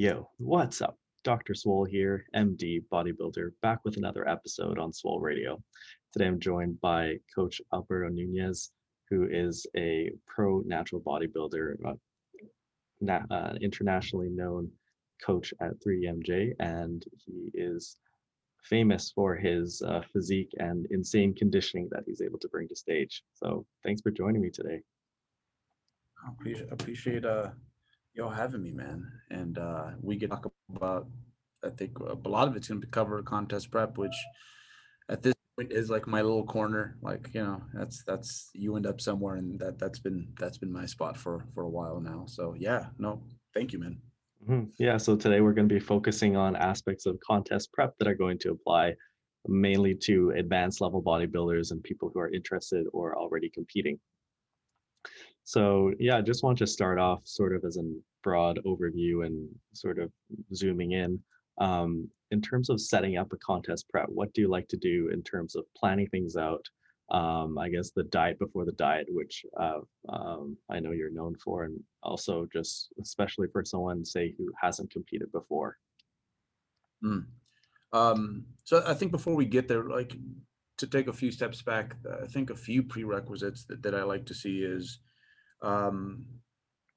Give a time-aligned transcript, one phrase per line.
[0.00, 0.96] Yo, what's up?
[1.24, 1.54] Dr.
[1.54, 5.62] Swole here, MD bodybuilder, back with another episode on Swole Radio.
[6.14, 8.72] Today I'm joined by Coach Alberto Nunez,
[9.10, 11.92] who is a pro natural bodybuilder, uh,
[13.02, 14.70] na- uh, internationally known
[15.22, 17.98] coach at 3DMJ, and he is
[18.62, 23.22] famous for his uh, physique and insane conditioning that he's able to bring to stage.
[23.34, 24.80] So thanks for joining me today.
[26.26, 27.24] I appreciate, appreciate
[28.16, 29.10] uh y'all having me, man.
[29.30, 31.06] And uh we can talk about
[31.64, 34.16] I think a lot of it's gonna be cover contest prep, which
[35.08, 36.96] at this point is like my little corner.
[37.02, 40.72] Like, you know, that's that's you end up somewhere and that that's been that's been
[40.72, 42.24] my spot for for a while now.
[42.28, 43.22] So yeah, no,
[43.54, 44.00] thank you, man.
[44.48, 44.72] Mhm.
[44.78, 48.14] Yeah, so today we're going to be focusing on aspects of contest prep that are
[48.14, 48.94] going to apply
[49.48, 54.00] mainly to advanced level bodybuilders and people who are interested or already competing.
[55.50, 57.82] So, yeah, I just want to start off sort of as a
[58.22, 60.12] broad overview and sort of
[60.54, 61.18] zooming in.
[61.60, 65.10] Um, in terms of setting up a contest prep, what do you like to do
[65.12, 66.64] in terms of planning things out?
[67.10, 71.34] Um, I guess the diet before the diet, which uh, um, I know you're known
[71.44, 75.78] for, and also just especially for someone, say, who hasn't competed before.
[77.04, 77.24] Mm.
[77.92, 80.14] Um, so I think before we get there, like
[80.78, 84.26] to take a few steps back, I think a few prerequisites that, that I like
[84.26, 85.00] to see is
[85.62, 86.24] um,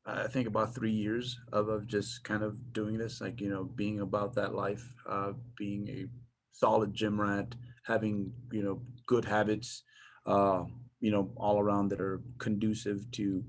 [0.06, 3.64] I think about three years of, of just kind of doing this, like, you know,
[3.64, 6.08] being about that life, uh, being a
[6.52, 9.84] solid gym rat, having, you know, good habits,
[10.26, 10.64] uh,
[11.00, 13.44] you know, all around that are conducive to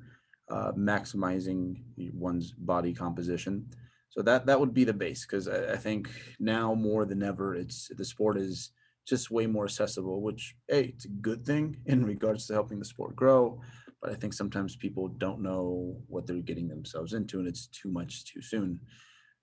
[0.50, 1.76] uh, maximizing
[2.12, 3.66] one's body composition.
[4.10, 7.54] So that that would be the base because I, I think now more than ever,
[7.56, 8.70] it's the sport is
[9.06, 12.84] just way more accessible, which hey, it's a good thing in regards to helping the
[12.84, 13.60] sport grow.
[14.04, 17.90] But I think sometimes people don't know what they're getting themselves into, and it's too
[17.90, 18.82] much too soon.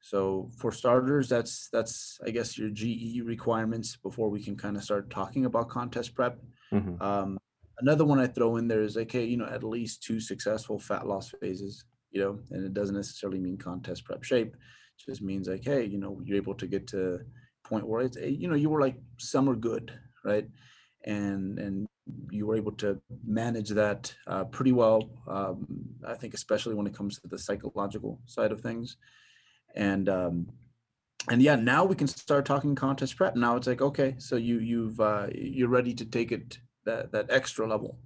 [0.02, 4.84] So for starters, that's that's I guess your GE requirements before we can kind of
[4.84, 6.42] start talking about contest prep.
[6.72, 7.02] Mhm.
[7.02, 7.38] Um,
[7.80, 10.80] another one I throw in there is like, hey, you know, at least two successful
[10.80, 14.56] fat loss phases, you know, and it doesn't necessarily mean contest prep shape.
[14.56, 17.20] It just means like, hey, you know, you're able to get to
[17.64, 20.48] point where it's, eh, you know, you were like summer good, right?
[21.06, 21.88] And and
[22.30, 25.10] you were able to manage that uh, pretty well.
[25.28, 25.66] Um,
[26.08, 28.98] I think especially when it comes to the psychological side of things,
[29.76, 30.48] and um,
[31.30, 33.36] and yeah, now we can start talking contest prep.
[33.36, 37.28] Now it's like, okay, so you you've uh, you're ready to take it that that
[37.30, 38.00] extra level.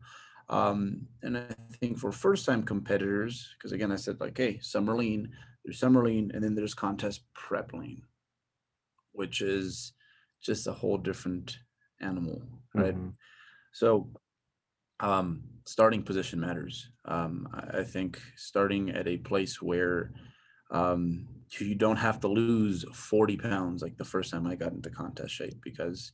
[0.49, 1.45] Um, and I
[1.79, 5.31] think for first time competitors, because again, I said like, hey, summer lean,
[5.63, 8.03] there's summer lean, and then there's contest prep lean,
[9.13, 9.93] which is
[10.43, 11.57] just a whole different
[12.01, 12.41] animal,
[12.75, 12.95] right?
[12.95, 13.13] Mhm.
[13.75, 14.09] So,
[15.01, 16.89] um, starting position matters.
[17.03, 20.13] Um, I, think starting at a place where
[20.71, 21.27] um,
[21.59, 25.33] you don't have to lose 40 pounds like the first time I got into contest
[25.35, 26.13] shape because,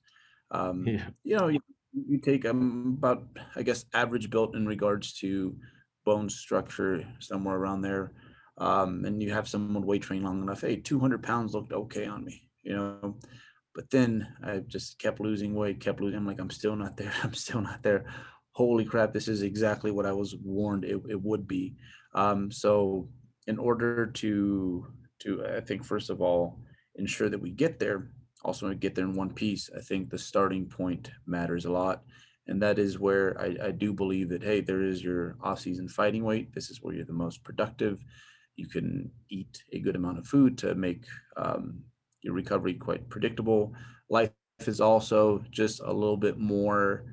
[0.49, 1.09] um, Yeah.
[1.23, 1.59] you know, you,
[1.94, 5.55] you take um, about, I guess, average built in regards to
[6.03, 8.13] bone structure, somewhere around there.
[8.57, 10.61] Um, and you have someone weight train long enough.
[10.61, 13.19] Hey, 200 pounds looked okay on me, you know.
[13.73, 16.17] But then I just kept losing weight, kept losing.
[16.17, 17.13] I'm like, I'm still not there.
[17.23, 18.05] I'm still not there.
[18.53, 19.13] Holy crap!
[19.13, 21.75] This is exactly what I was warned it, it would be.
[22.13, 23.07] Um, so,
[23.47, 24.87] in order to
[25.19, 26.59] to, I think first of all,
[26.95, 28.11] ensure that we get there,
[28.43, 29.69] also get there in one piece.
[29.75, 32.03] I think the starting point matters a lot,
[32.47, 36.25] and that is where I, I do believe that hey, there is your off-season fighting
[36.25, 36.53] weight.
[36.53, 37.99] This is where you're the most productive.
[38.57, 41.05] You can eat a good amount of food to make
[41.37, 41.83] um,
[42.21, 43.73] your recovery quite predictable.
[44.09, 47.05] Life is also just a little bit more,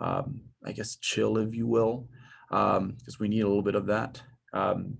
[0.00, 2.08] um, I guess, chill, if you will,
[2.48, 4.22] because we need a little bit of that.
[4.52, 4.96] Um,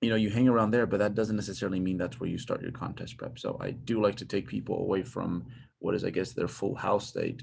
[0.00, 2.62] you know, you hang around there, but that doesn't necessarily mean that's where you start
[2.62, 3.38] your contest prep.
[3.38, 5.46] So I do like to take people away from
[5.80, 7.42] what is, I guess, their full house state,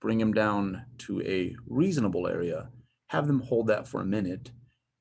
[0.00, 2.70] bring them down to a reasonable area,
[3.08, 4.50] have them hold that for a minute,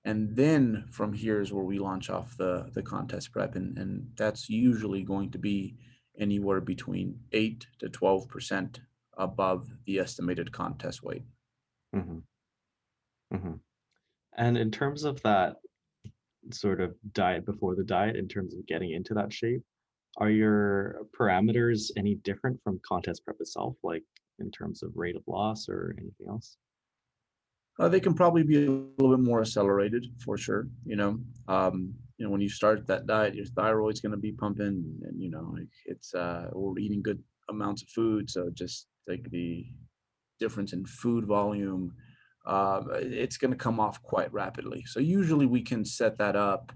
[0.10, 3.92] and then from here is where we launch off the the contest prep and and
[4.22, 5.78] that's usually going to be
[6.26, 8.82] anywhere between 8 to 12 percent
[9.18, 11.24] above the estimated contest weight
[11.94, 12.22] Mhm.
[13.34, 13.62] Mhm.
[14.34, 15.58] And in terms of that
[16.52, 19.64] sort of diet before the diet, in terms of getting into that shape,
[20.18, 24.06] are your parameters any different from contest prep itself, like
[24.40, 26.58] in terms of rate of loss or anything else?
[27.80, 31.20] Uh, they can probably be a little bit more accelerated for sure you know?
[31.48, 35.22] Um you know when you start that diet your thyroid's going to be pumping and
[35.24, 39.66] you know it's uh we're eating good amounts of food so just like the
[40.40, 41.94] difference in food volume.
[42.46, 44.84] Uh, it's going to come off quite rapidly.
[44.86, 46.72] So usually we can set that up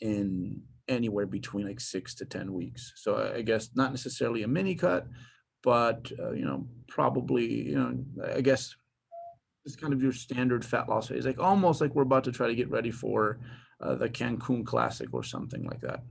[0.00, 2.92] in anywhere between like six to 10 weeks.
[2.96, 5.06] So I- I guess not necessarily a mini cut,
[5.62, 8.04] but uh, you know, probably, you know,
[8.34, 8.74] I guess
[9.64, 12.46] it's kind of your standard fat loss phase, like almost like we're about to try
[12.46, 13.38] to get ready for
[13.80, 16.02] uh, the Cancun Classic or something like that.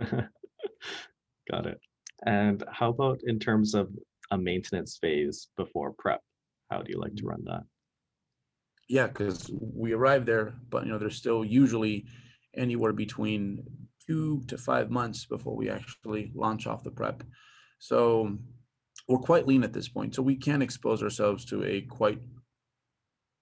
[1.50, 1.80] Got it.
[2.24, 3.90] And how about in terms of
[4.30, 6.20] a maintenance phase before prep?
[6.70, 7.62] How do you like to run that?
[8.88, 12.06] Yeah, because we arrive there, but you know, there's still usually
[12.56, 13.62] anywhere between
[14.06, 17.22] two to five months before we actually launch off the prep.
[17.78, 18.38] So
[19.08, 20.14] we're quite lean at this point.
[20.14, 22.20] So we can expose ourselves to a quite,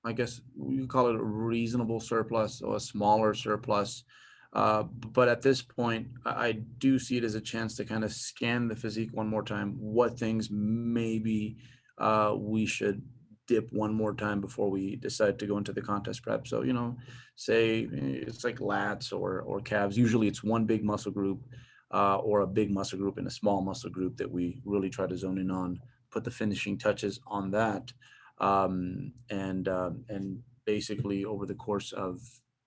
[0.05, 4.05] I guess we could call it a reasonable surplus or a smaller surplus.
[4.53, 8.05] Uh, but at this point, I, I do see it as a chance to kind
[8.05, 9.77] of scan the physique one more time.
[9.79, 11.57] What things maybe
[11.99, 13.03] uh, we should
[13.49, 16.47] dip one more time before we decide to go into the contest prep.
[16.47, 16.97] So, you know,
[17.37, 19.97] say eh, it's like lats or or calves.
[19.97, 21.45] Usually it's one big muscle group
[21.93, 25.07] uh, or a big muscle group and a small muscle group that we really try
[25.07, 25.81] to zone in on,
[26.11, 27.93] put the finishing touches on that.
[28.39, 32.21] Um, and um, and basically over the course of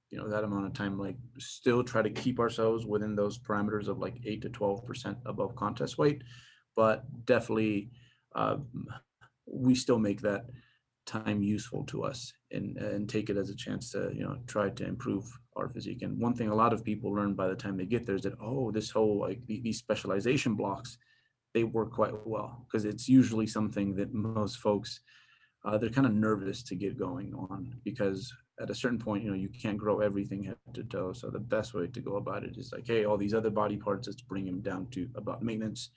[0.10, 3.88] you know that amount of time like still try to keep ourselves within those parameters
[3.88, 6.24] of like 8 to 12 percent above contest weight
[6.76, 7.92] but definitely
[8.36, 8.58] uh,
[9.46, 10.46] we still make that
[11.06, 14.70] time useful to us and and take it as a chance to you know try
[14.70, 15.26] to improve
[15.68, 18.16] physique and one thing a lot of people learn by the time they get there
[18.16, 20.98] is that oh this whole like these specialization blocks
[21.54, 25.02] they work quite well because it's usually something that most folks
[25.66, 29.30] uh, they're kind of nervous to get going on because at a certain point you
[29.30, 31.14] know you can't grow everything head to toe.
[31.14, 33.78] So the best way to go about it is like hey all these other body
[33.78, 35.90] parts let's bring them down to about maintenance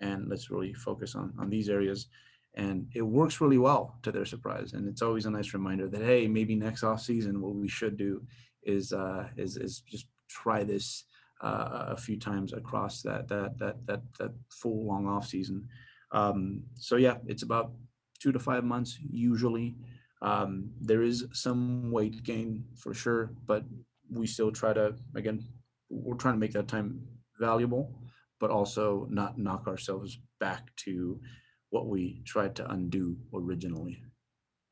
[0.00, 2.06] and let's really focus on on these areas.
[2.54, 4.72] And it works really well to their surprise.
[4.72, 7.96] And it's always a nice reminder that hey maybe next off season what we should
[7.96, 8.22] do
[8.62, 11.04] is uh is is just try this
[11.42, 15.66] uh, a few times across that that that that that full long off season
[16.12, 17.72] um so yeah it's about
[18.20, 19.74] two to five months usually
[20.20, 23.64] um there is some weight gain for sure but
[24.10, 25.42] we still try to again
[25.88, 27.00] we're trying to make that time
[27.38, 27.94] valuable
[28.40, 31.20] but also not knock ourselves back to
[31.68, 34.02] what we tried to undo originally.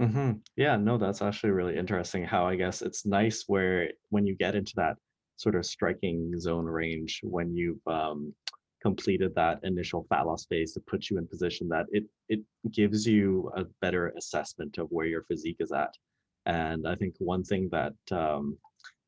[0.00, 4.37] Hmm Yeah, no, that's actually really interesting how I guess it's nice where when you
[4.37, 4.97] get into that
[5.37, 8.35] sort of striking zone range, when you've um,
[8.81, 12.41] completed that initial fat loss phase to put you in position that it it
[12.71, 15.93] gives you a better assessment of where your physique is at.
[16.47, 18.56] And I think one thing that um,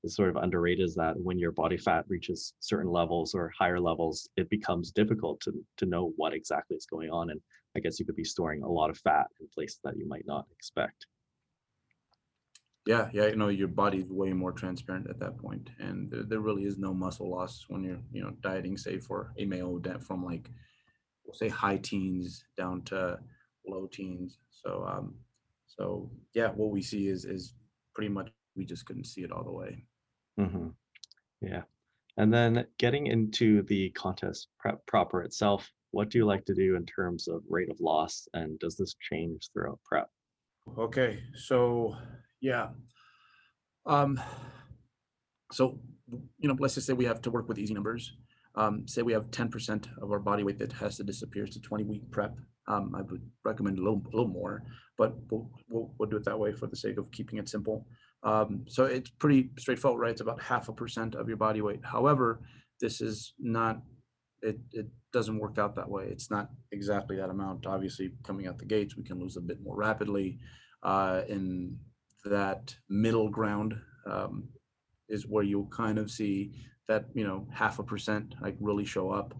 [0.03, 3.81] is sort of underrated is that when your body fat reaches certain levels or higher
[3.81, 7.31] levels, it becomes difficult to to know what exactly is going on.
[7.31, 7.41] And
[7.77, 10.27] I guess you could be storing a lot of fat in places that you might
[10.27, 11.07] not expect.
[12.87, 16.41] Yeah, yeah, you know, your body's way more transparent at that point, and there, there
[16.41, 20.25] really is no muscle loss when you're, you know, dieting, say for a male from
[20.25, 20.51] like,
[21.25, 23.19] we'll say high teens down to
[23.67, 24.39] low teens.
[24.51, 25.15] So, um,
[25.67, 27.55] so yeah, what we see is is
[27.95, 29.85] pretty much we just couldn't see it all the way.
[30.37, 30.69] hmm
[31.41, 31.63] Yeah.
[32.17, 36.77] And then getting into the contest prep proper itself, what do you like to do
[36.77, 38.29] in terms of rate of loss?
[38.35, 40.09] And does this change throughout prep?
[40.79, 41.97] Okay, so
[42.41, 42.69] yeah.
[43.87, 44.21] Um,
[45.53, 45.79] so
[46.39, 48.13] you know, let's just say we have to work with easy numbers.
[48.57, 51.45] Um, say we have 10% of our body weight that has to disappear.
[51.45, 52.37] A 20 week prep.
[52.67, 54.63] Um, I would recommend a little, a little more,
[54.99, 57.87] but we'll, we'll, we'll do it that way for the sake of keeping it simple.
[58.23, 60.11] Um, so it's pretty straightforward, right?
[60.11, 61.81] It's about half a percent of your body weight.
[61.83, 62.41] However,
[62.81, 63.81] this is not,
[64.43, 66.07] it, it doesn't work out that way.
[66.11, 67.67] It's not exactly that amount.
[67.67, 70.39] Obviously, coming out the gates, we can lose a bit more rapidly.
[70.83, 71.77] Uh, in
[72.25, 73.75] that middle ground
[74.07, 74.49] um,
[75.09, 76.53] is where you'll kind of see
[76.89, 79.35] that, you know, half a percent like really show up.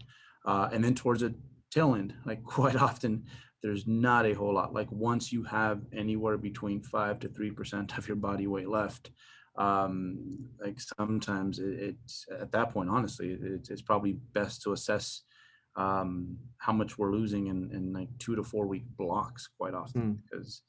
[0.45, 1.33] Uh, and then towards the
[1.71, 3.23] tail end, like quite often,
[3.63, 4.73] there's not a whole lot.
[4.73, 9.11] Like once you have anywhere between five to three percent of your body weight left,
[9.57, 15.23] um, like sometimes it, it's at that point, honestly, it's, it's probably best to assess
[15.75, 20.01] um, how much we're losing in, in like two to four week blocks quite often
[20.01, 20.11] Hmm.
[20.29, 20.61] because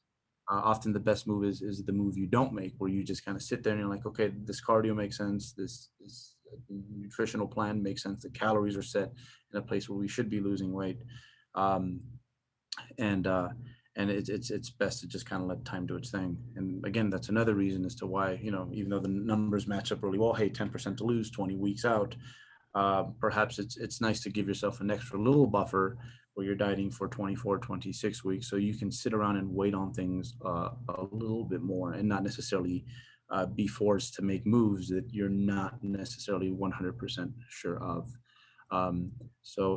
[0.51, 3.25] uh, often the best move is is the move you don't make where you just
[3.25, 6.37] kind of sit there and you're like okay this cardio makes sense this this
[6.69, 9.11] nutritional plan makes sense the calories are set
[9.53, 10.99] in a place where we should be losing weight
[11.55, 12.01] um,
[12.99, 13.49] and uh,
[13.97, 16.37] and it's it's it's best to just kind of let time do its thing.
[16.57, 19.93] And again, that's another reason as to why you know even though the numbers match
[19.93, 22.15] up really well, hey, ten percent to lose, twenty weeks out.
[22.75, 25.99] Uh, perhaps it's it's nice to give yourself an extra little buffer
[26.35, 29.93] where you're dieting for 24 26 weeks so you can sit around and wait on
[29.93, 32.85] things uh, a little bit more and not necessarily
[33.33, 38.09] uh, be forced to make moves that you're not necessarily 100% sure of.
[38.71, 39.11] Um,
[39.43, 39.77] so,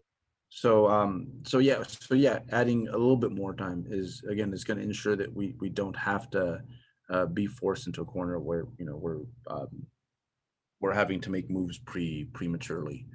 [0.49, 4.63] so, um, so yeah, so yeah, adding a little bit more time is again is
[4.63, 6.61] going to ensure that we we don't have to
[7.09, 9.85] uh, be forced into a corner where you know we're um,
[10.85, 13.07] we're having to make moves pre prematurely.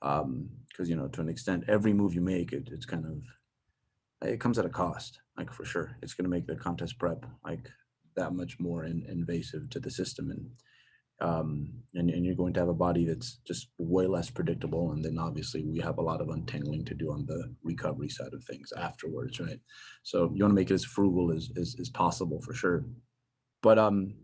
[0.00, 0.50] Because um,
[0.84, 4.58] you know to an extent every move you make it, it's kind of it comes
[4.58, 5.96] at a cost like for sure.
[6.02, 7.68] It's going to make the contest prep like
[8.16, 10.50] that much more in, invasive to the system and
[11.20, 15.04] um and, and you're going to have a body that's just way less predictable and
[15.04, 18.42] then obviously we have a lot of untangling to do on the recovery side of
[18.44, 19.60] things afterwards right?
[20.04, 22.84] So you want to make it as frugal as, as, as possible for sure.
[23.62, 24.14] But um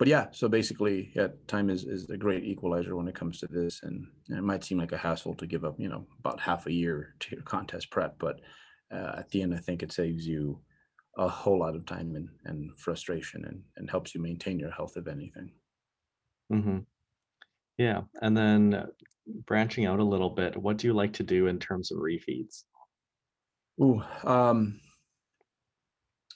[0.00, 3.46] but yeah so basically yeah time is is a great equalizer when it comes to
[3.46, 6.40] this and, and it might seem like a hassle to give up you know about
[6.40, 8.40] half a year to your contest prep but
[8.92, 10.58] uh, at the end i think it saves you
[11.18, 14.94] a whole lot of time and, and frustration and, and helps you maintain your health
[14.96, 15.52] if anything
[16.50, 16.78] hmm
[17.78, 18.86] Yeah, and then uh,
[19.46, 22.64] branching out a little bit, what do you like to do in terms of refeeds?
[23.82, 24.80] Ooh, um,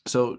[0.06, 0.36] so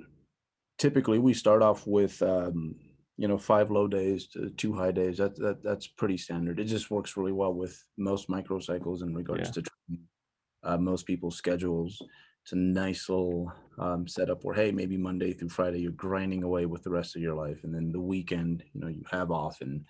[0.77, 2.75] typically we start off with um,
[3.17, 5.17] you know five low days to two high days.
[5.17, 6.59] That, that that's pretty standard.
[6.59, 9.51] It just works really well with most microcycles in regards Yeah.
[9.51, 10.07] to training.
[10.63, 12.01] Uh, most people's schedules.
[12.43, 16.65] It's a nice little um, setup where hey, maybe Monday through Friday you're grinding away
[16.65, 19.61] with the rest of your life, and then the weekend you know you have off
[19.61, 19.85] and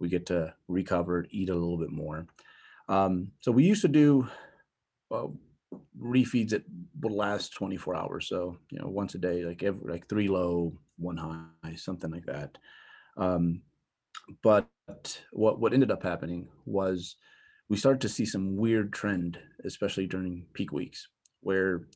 [0.00, 2.26] we get to recover, eat a little bit more.
[2.88, 4.28] Um, so we used to do
[5.10, 5.36] well,
[6.00, 6.64] refeeds it
[7.00, 8.28] will last 24 hours.
[8.28, 12.26] So, you know, once a day, like every, like three low, one high, something like
[12.26, 12.58] that.
[13.16, 13.62] Um,
[14.42, 14.68] but
[15.32, 17.16] what, what ended up happening was
[17.68, 21.08] we started to see some weird trend, especially during peak weeks
[21.40, 21.86] where,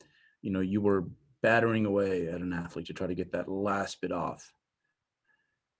[0.41, 1.05] you know, you were
[1.41, 4.51] battering away at an athlete to try to get that last bit off.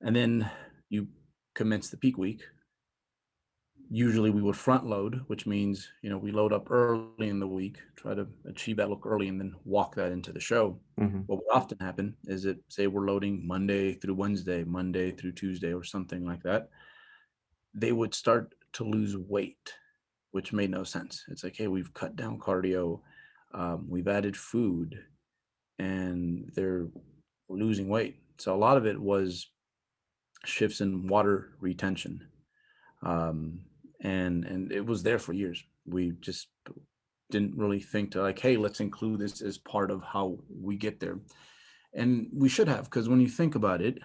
[0.02, 0.50] And then
[0.90, 1.08] you
[1.56, 2.44] commence the peak week
[3.90, 7.48] usually we would front load, which means you know we load up early in the
[7.48, 10.82] week, try to achieve that look early, and then walk that into the show.
[10.98, 15.34] hmm What would often happen is that say we're loading Monday through Wednesday, Monday through
[15.34, 16.70] Tuesday, or something like that.
[17.74, 19.76] They would start to lose weight,
[20.32, 21.26] which made no sense.
[21.30, 23.02] It's like, hey, we've cut down cardio,
[23.54, 25.06] um, we've added food,
[25.80, 26.90] and they're
[27.50, 28.22] losing weight.
[28.40, 29.52] So a lot of it was
[30.46, 32.32] shifts in water retention
[33.04, 33.66] um,
[34.02, 35.64] and and it was there for years.
[35.86, 36.48] We just
[37.30, 41.00] didn't really think to like, hey, let's include this as part of how we get
[41.00, 41.20] there,
[41.94, 44.00] and we should have because when you think about it,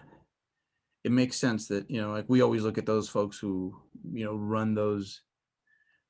[1.05, 3.77] it makes sense that you know like we always look at those folks who
[4.13, 5.23] you know run those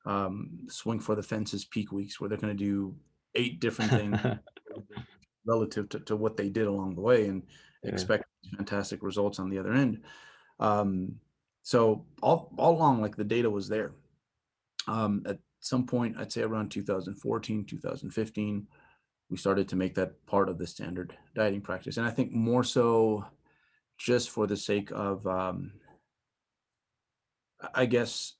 [0.05, 2.95] um, swing for the fences peak weeks where they're going to do
[3.35, 4.19] eight different things
[5.45, 7.43] relative to, to what they did along the way and
[7.83, 7.89] Yeah.
[7.89, 8.25] expect
[8.55, 10.01] fantastic results on the other end.
[10.59, 11.15] Um,
[11.63, 13.93] so all, all along, like the data was there.
[14.87, 18.67] Um, at some point, I'd say around 2014, 2015,
[19.29, 21.95] we started to make that part of the standard dieting practice.
[21.97, 23.25] And I think more so
[23.97, 25.71] just for the sake of, um,
[27.73, 28.33] I- guess,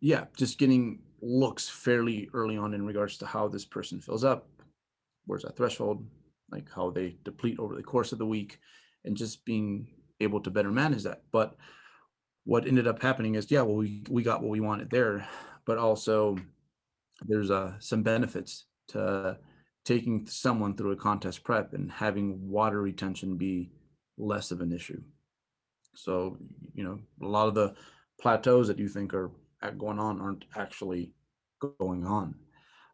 [0.00, 4.48] yeah, just getting looks fairly early on in regards to how this person fills up,
[5.26, 6.06] where's that threshold,
[6.52, 8.60] like how they deplete over the course of the week,
[9.04, 9.88] and just being
[10.20, 11.24] able to better manage that.
[11.32, 11.56] But
[12.50, 15.24] what ended up happening is, yeah, well, we we got what we wanted there,
[15.66, 16.36] but also
[17.28, 19.38] there's uh, some benefits to
[19.84, 23.70] taking someone through a contest prep and having water retention be
[24.18, 25.00] less of an issue.
[25.94, 26.38] So,
[26.74, 27.76] you know, a lot of the
[28.20, 29.30] plateaus that you think are
[29.78, 31.12] going on aren't actually
[31.78, 32.34] going on.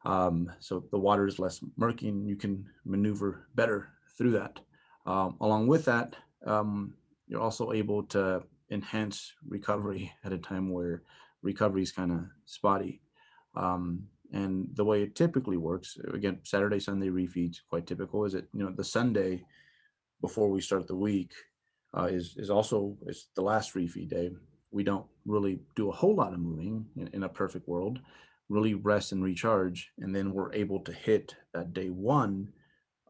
[0.05, 4.61] Um, so the water is less murky and you can maneuver better through that.
[5.07, 6.93] Um, along with that, um,
[7.27, 11.03] you're also able to enhance recovery at a time where
[11.43, 13.01] recovery is kind of spotty.
[13.55, 18.49] Um, and the way it typically works, again, Saturday, Sunday refeeds, quite typical, is it,
[18.53, 19.45] you know, the Sunday
[20.21, 21.33] before we start the week
[21.97, 24.31] uh, is, is also, is the last refeed day.
[24.73, 28.01] We don't really do a whole lot of moving in, in a perfect world,
[28.49, 29.91] really rest and recharge.
[29.99, 32.53] And then we're able to hit that day one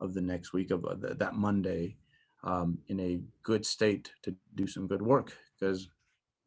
[0.00, 1.96] of the next week of uh, th- that Monday
[2.44, 5.88] um, in a good state to do some good work because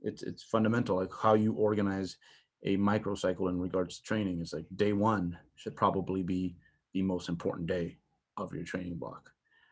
[0.02, 2.18] it's it's fundamental like how you organize
[2.64, 6.56] a microcycle in regards to training is like day one should probably be
[6.94, 7.98] the most important day
[8.38, 9.32] of your training block.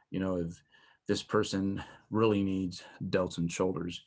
[0.10, 0.62] You know if
[1.08, 4.03] this person really needs delts and shoulders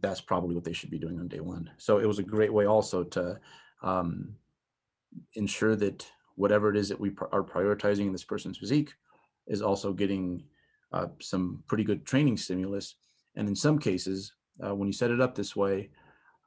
[0.00, 1.70] that's probably what they should be doing on day one.
[1.78, 3.38] So it was a great way also to
[3.82, 4.34] um,
[5.34, 6.06] ensure that
[6.36, 8.94] whatever it is that we pr- are prioritizing in this person's physique
[9.46, 10.44] is also getting
[10.92, 12.96] uh, some pretty good training stimulus.
[13.34, 14.32] And in some cases,
[14.64, 15.90] uh, when you set it up this way,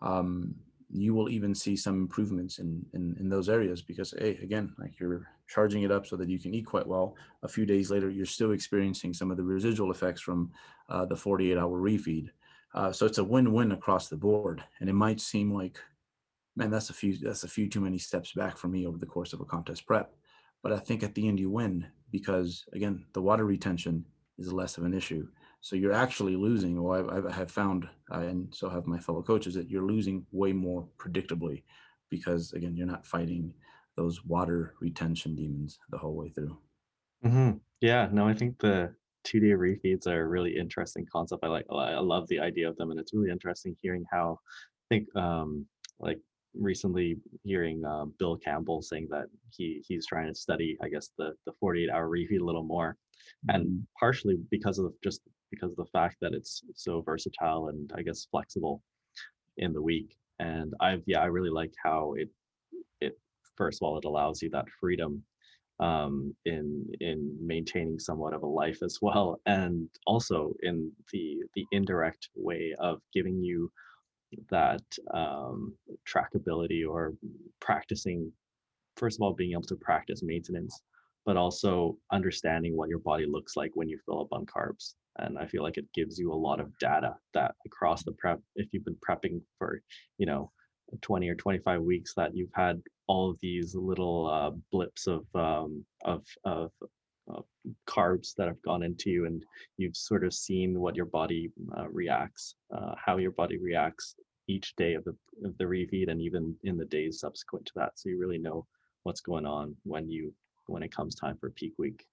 [0.01, 0.55] um,
[0.93, 4.99] you will even see some improvements in, in in those areas because hey again like
[4.99, 7.15] you're charging it up so that you can eat quite well.
[7.43, 10.51] A few days later you're still experiencing some of the residual effects from
[10.89, 12.29] uh, the 48 hour refeed.
[12.73, 15.77] Uh, so it's a win-win across the board and it might seem like
[16.55, 19.05] man that's a few that's a few too many steps back for me over the
[19.05, 20.13] course of a contest prep.
[20.63, 24.05] But i think at the end you win because again the water retention
[24.37, 25.27] is less of an issue
[25.61, 29.23] so you're actually losing, or I've, I have found, uh, and so have my fellow
[29.23, 31.63] coaches, that you're losing way more predictably
[32.09, 33.53] because, again, you're not fighting
[33.95, 36.59] those water retention demons the whole way through.
[37.23, 37.51] hmm
[37.81, 41.43] Yeah, no, I think the two day refeeds are a really interesting concept.
[41.43, 44.39] I like, I love the idea of them, and it's really interesting hearing how,
[44.91, 45.67] I think, um,
[45.99, 46.19] like
[46.53, 51.33] recently hearing uh, Bill Campbell saying that he he's trying to study, I guess, the
[51.45, 52.97] the 48 hour refeed a little more,
[53.49, 53.85] and Mhm.
[53.99, 58.27] partially because of just because of the fact that it's so versatile and I guess
[58.31, 58.81] flexible
[59.57, 60.17] in the week.
[60.39, 62.29] And I've yeah, I really like how it
[63.01, 63.19] it
[63.55, 65.23] first of all it allows you that freedom
[65.79, 71.65] um, in in maintaining somewhat of a life as well, and also in the the
[71.71, 73.71] indirect way of giving you
[74.49, 75.73] that um,
[76.07, 77.13] trackability or
[77.59, 78.31] practicing
[78.97, 80.81] first of all being able to practice maintenance
[81.25, 85.37] but also understanding what your body looks like when you fill up on carbs and
[85.37, 88.67] i feel like it gives you a lot of data that across the prep if
[88.71, 89.81] you've been prepping for
[90.17, 90.51] you know
[91.01, 95.85] 20 or 25 weeks that you've had all of these little uh, blips of um,
[96.03, 96.71] of of
[97.33, 97.41] uh,
[97.87, 99.43] carbs that have gone into you and
[99.77, 104.15] you've sort of seen what your body uh, reacts uh, how your body reacts
[104.47, 105.15] each day of the
[105.45, 107.91] of the refeed and even in the days subsequent to that.
[107.95, 108.65] So you really know
[109.03, 110.33] what's going on when you
[110.67, 112.05] when it comes time for peak week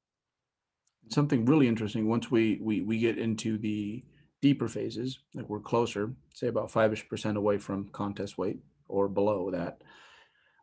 [1.10, 4.04] Something really interesting once we we we get into the
[4.42, 9.50] deeper phases, like we're closer, say about five-ish percent away from contest weight or below
[9.50, 9.82] that.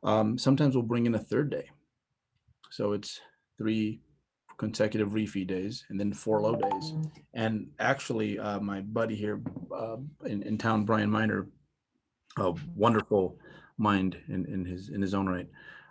[0.04, 1.70] Um, sometimes we'll bring in a third day.
[2.70, 3.20] So it's
[3.58, 4.02] three
[4.58, 6.94] consecutive refeed days and then four low days.
[7.34, 9.42] And actually, uh, my buddy here
[9.76, 11.48] uh, in, in town, Brian Miner,
[12.38, 13.38] a wonderful
[13.78, 15.50] mind in, in his in his own right.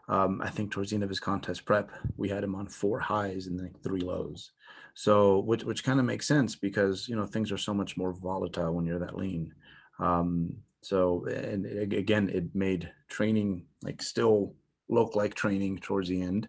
[0.08, 3.00] Um, I think towards the end of his contest prep, we had him on four
[3.00, 4.52] highs and like three lows.
[4.94, 8.12] So which which kind of makes sense because you know things are so much more
[8.12, 9.52] volatile when you're that lean.
[9.98, 14.54] Um, so and again, it made training like still
[14.88, 16.48] look like training towards the end.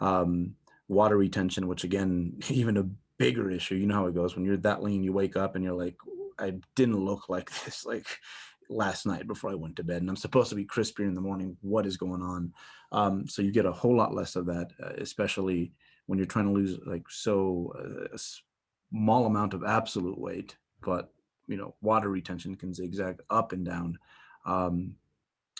[0.00, 0.56] Um,
[0.88, 2.88] water retention, which again, even a
[3.18, 3.76] bigger issue.
[3.76, 5.02] You know how it goes when you're that lean.
[5.02, 5.96] You wake up and you're like,
[6.38, 8.18] I didn't look like this like
[8.68, 11.20] last night before I went to bed, and I'm supposed to be crispier in the
[11.20, 11.56] morning.
[11.60, 12.52] What is going on?
[12.92, 15.72] Um, so you get a whole lot less of that, uh, especially
[16.06, 18.18] when you're trying to lose like so uh, a
[18.92, 21.12] small amount of absolute weight, but
[21.48, 23.98] you know water retention can zigzag up and down.
[24.44, 24.94] Um,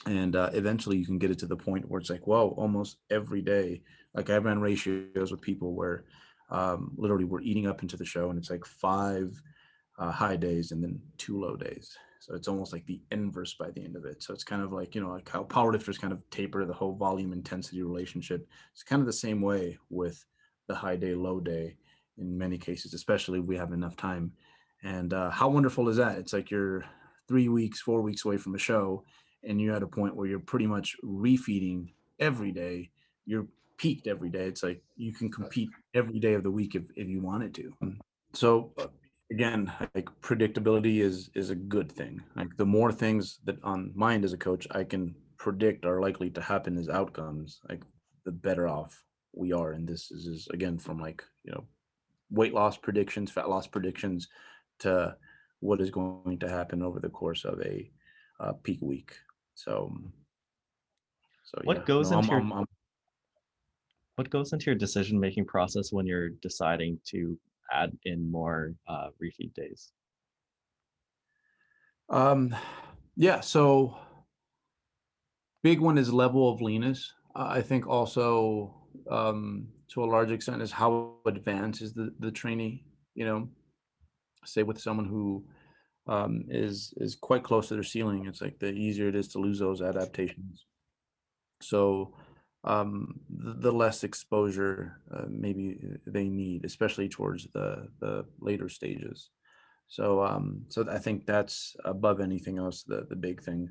[0.07, 2.99] and uh, eventually you can get it to the point where it's like, whoa, almost
[3.11, 3.83] every day.
[4.15, 6.05] Like I ran ratios with people where
[6.51, 9.41] um, literally we're eating up into the show, and it's like five
[9.99, 11.97] uh, high days and then two low days.
[12.27, 14.21] So it's almost like the inverse by the end of it.
[14.21, 16.97] So it's kind of like, you know, like how powerlifters kind of taper the whole
[16.97, 18.49] volume intensity relationship.
[18.73, 20.25] It's kind of the same way with
[20.67, 21.77] the high day, low day
[22.19, 24.33] in many cases, especially if we have enough time.
[24.83, 26.19] And uh, how wonderful is that?
[26.19, 26.85] It's like you're
[27.29, 29.05] three weeks, four weeks away from a show,
[29.45, 32.91] and you're at a point where you're pretty much refeeding every day.
[33.25, 34.47] You're peaked every day.
[34.47, 37.73] It's like you can compete every day of the week if, if you wanted to.
[38.33, 38.89] So uh,
[39.31, 42.21] again, like predictability is is a good thing.
[42.37, 46.31] Like the more things that on mind as a coach I can predict are likely
[46.31, 47.83] to happen as outcomes, like
[48.25, 49.03] the better off
[49.35, 49.73] we are.
[49.73, 51.65] And this is, is again from like you know
[52.31, 54.29] weight loss predictions, fat loss predictions,
[54.81, 55.17] to
[55.61, 57.91] what is going to happen over the course of a
[58.41, 59.13] uh, peak week.
[59.55, 59.91] So,
[61.45, 62.67] so What yeah, goes no, I'm- into your- I'm- I'm-
[64.17, 67.39] what goes into your decision making process when you're deciding to
[67.73, 69.93] add in more uh, refeed days
[72.09, 72.55] Um,
[73.17, 73.41] yeah.
[73.41, 73.97] So
[75.63, 77.13] big one is level of leanness.
[77.35, 78.75] I think also
[79.11, 82.85] um, to a large extent is how advanced is the the trainee.
[83.15, 83.49] You know,
[84.45, 85.45] say with someone who
[86.07, 89.39] um, is is quite close to their ceiling, it's like the easier it is to
[89.39, 90.65] lose those adaptations.
[91.61, 92.15] So
[92.67, 99.31] um, the, less exposure uh, maybe they need, especially towards the the later stages.
[99.89, 103.71] So um, so I think that's above anything else the the big thing.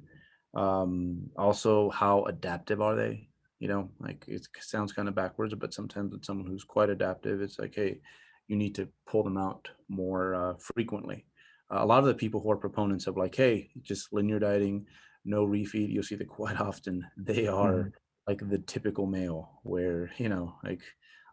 [0.53, 3.29] Um, also, how adaptive are they?
[3.59, 7.41] You know, like it sounds kind of backwards, but sometimes with someone who's quite adaptive,
[7.41, 8.01] it's like, hey,
[8.47, 11.25] you need to pull them out more uh, frequently.
[11.71, 14.85] a lot of the people who are proponents of like, hey, just linear dieting,
[15.25, 17.93] no refeed, you'll see that quite often they are Mhm.
[18.27, 20.81] Like the typical male where, you know, like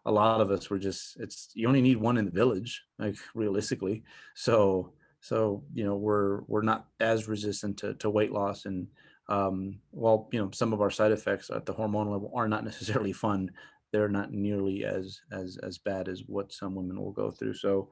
[0.05, 3.15] a lot of us were just it's you only need one in the village, like
[3.35, 4.03] realistically.
[4.35, 8.87] So so you know we're we're not as resistant to, to weight loss and
[9.29, 12.65] um while you know some of our side effects at the hormone level are not
[12.71, 13.49] necessarily fun
[13.93, 17.89] they're not nearly as as as bad as what some women will go through so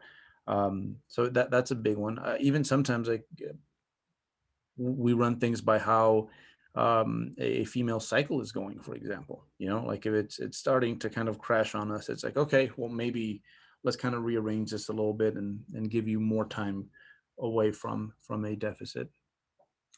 [0.47, 3.25] um so that that's a big one uh, even sometimes like
[4.77, 6.27] we run things by how
[6.75, 9.45] um, a female cycle is going, for example.
[9.57, 12.37] You know, like if it's it's starting to kind of crash on us, it's like,
[12.37, 13.41] okay, well maybe
[13.83, 16.89] let's kind of rearrange this a little bit and and give you more time
[17.39, 19.09] away from from a deficit.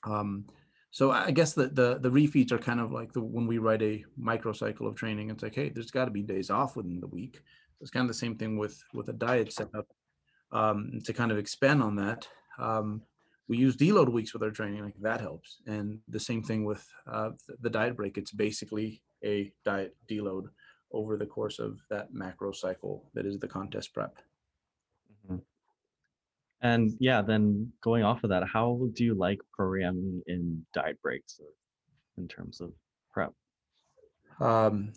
[0.04, 0.46] Um,
[0.92, 3.82] so I guess the the the refeeds are kind of like the when we write
[3.82, 7.08] a microcycle of training, it's like, hey, there's got to be days off within the
[7.08, 7.42] week.
[7.74, 9.88] So it's kind of the same thing with with a diet setup.
[10.52, 12.28] Um, to kind of expand on that,
[12.60, 13.02] um,
[13.48, 16.86] we use deload weeks with our training like that helps and the same thing with
[17.12, 20.46] uh, the diet break it's basically a diet deload
[20.92, 24.18] over the course of that macro cycle that is the contest prep
[25.30, 25.42] Mhm.
[26.62, 31.42] And yeah, then going off of that, how do you like programming in diet breaks
[32.18, 32.72] in terms of
[33.12, 33.34] prep?
[34.40, 34.92] um,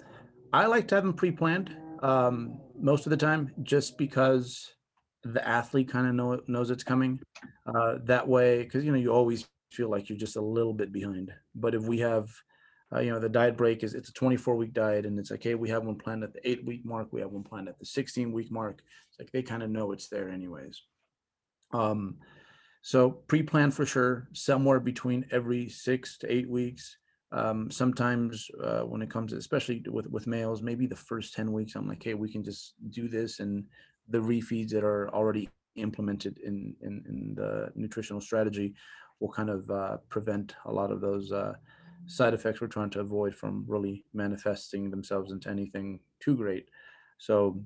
[0.53, 4.76] i like to have them pre-planned um, most of the time just because
[5.33, 7.21] the athlete kind of know, knows it's coming
[7.67, 10.93] uh, that way because you know you always feel like you're just a little bit
[10.93, 11.33] behind.
[11.55, 12.31] But if we have
[12.95, 15.43] uh, you know the diet break is it's a 24 week diet and it's like
[15.43, 17.79] hey we have one planned at the eight week mark we have one planned at
[17.79, 20.83] the 16 week mark it's like they kind of know it's there anyways.
[21.73, 22.17] Um
[22.83, 26.97] so pre-plan for sure somewhere between every six to eight weeks.
[27.33, 31.53] Um sometimes uh, when it comes to, especially with with males maybe the first 10
[31.53, 33.65] weeks i'm like hey we can just do this and
[34.09, 38.75] the refeeds that are already implemented in in, in the nutritional strategy
[39.21, 41.55] will kind of uh, prevent a lot of those uh,
[42.07, 46.69] side effects we're trying to avoid from really manifesting themselves into anything too great.
[47.19, 47.63] So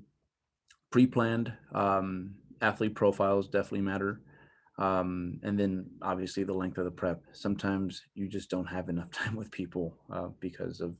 [0.91, 4.21] pre-planned um, athlete profiles definitely matter.
[4.77, 7.21] Um, and then obviously the length of the prep.
[7.33, 10.95] Sometimes you just don't have enough time with people uh, because of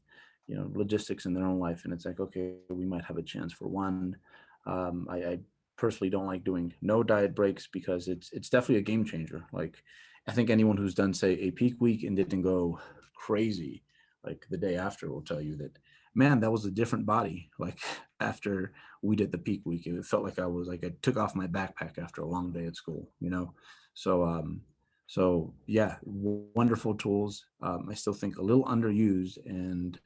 [0.48, 3.24] you know logistics in their own life, and it's like okay, we might have a
[3.24, 4.18] chance for one.
[4.66, 5.40] Um, I, I
[5.78, 9.44] personally don't like doing no diet breaks because it's it's definitely a game changer.
[9.52, 9.84] Like
[10.28, 12.80] I think anyone who's done say a peak week and didn't go
[13.16, 13.84] crazy
[14.24, 15.78] like the day after will tell you that
[16.14, 17.50] man that was a different body.
[17.60, 17.80] Like
[18.20, 21.34] after we did the peak week it felt like i was like i took off
[21.36, 23.54] my backpack after a long day at school you know?
[23.96, 24.62] So um
[25.08, 27.46] so yeah wonderful tools.
[27.62, 30.00] Um, i still think a little underused and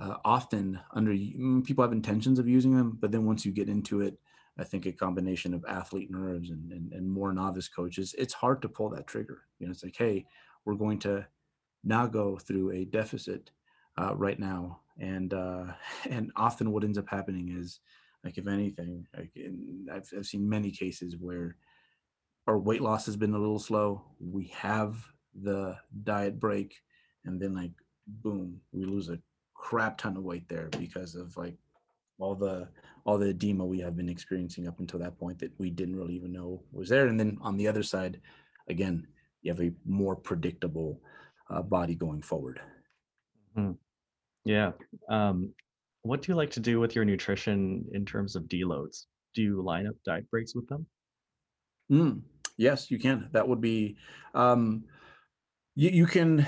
[0.00, 3.68] uh, often under mm, people have intentions of using them but then once you get
[3.68, 4.18] into it
[4.58, 8.62] i think a combination of athlete nerves and, and, and more novice coaches it's hard
[8.62, 9.42] to pull that trigger.
[9.58, 10.26] You know it's like hey
[10.64, 11.26] we're going to
[11.84, 13.50] now go through a deficit
[13.98, 14.80] uh, right now.
[14.98, 15.64] And uh,
[16.10, 17.80] and often what ends up happening is
[18.24, 21.56] like if anything like in, I've, I've seen many cases where
[22.46, 24.96] our weight loss has been a little slow we have
[25.42, 26.74] the diet break
[27.24, 27.70] and then like
[28.06, 29.18] boom we lose a
[29.62, 31.56] crap ton of weight there because of like
[32.18, 32.68] all the
[33.04, 36.14] all the edema we have been experiencing up until that point that we didn't really
[36.14, 38.20] even know was there and then on the other side
[38.68, 39.06] again
[39.42, 41.00] you have a more predictable
[41.50, 42.60] uh, body going forward
[43.56, 43.76] Mhm.
[44.44, 44.72] Yeah.
[45.08, 45.54] Um,
[46.02, 49.04] what do you like to do with your nutrition in terms of deloads?
[49.34, 50.86] Do you line up diet breaks with them?
[51.90, 52.22] Mm,
[52.56, 53.28] yes, you can.
[53.32, 53.96] That would be,
[54.34, 54.84] um,
[55.74, 56.46] you, you can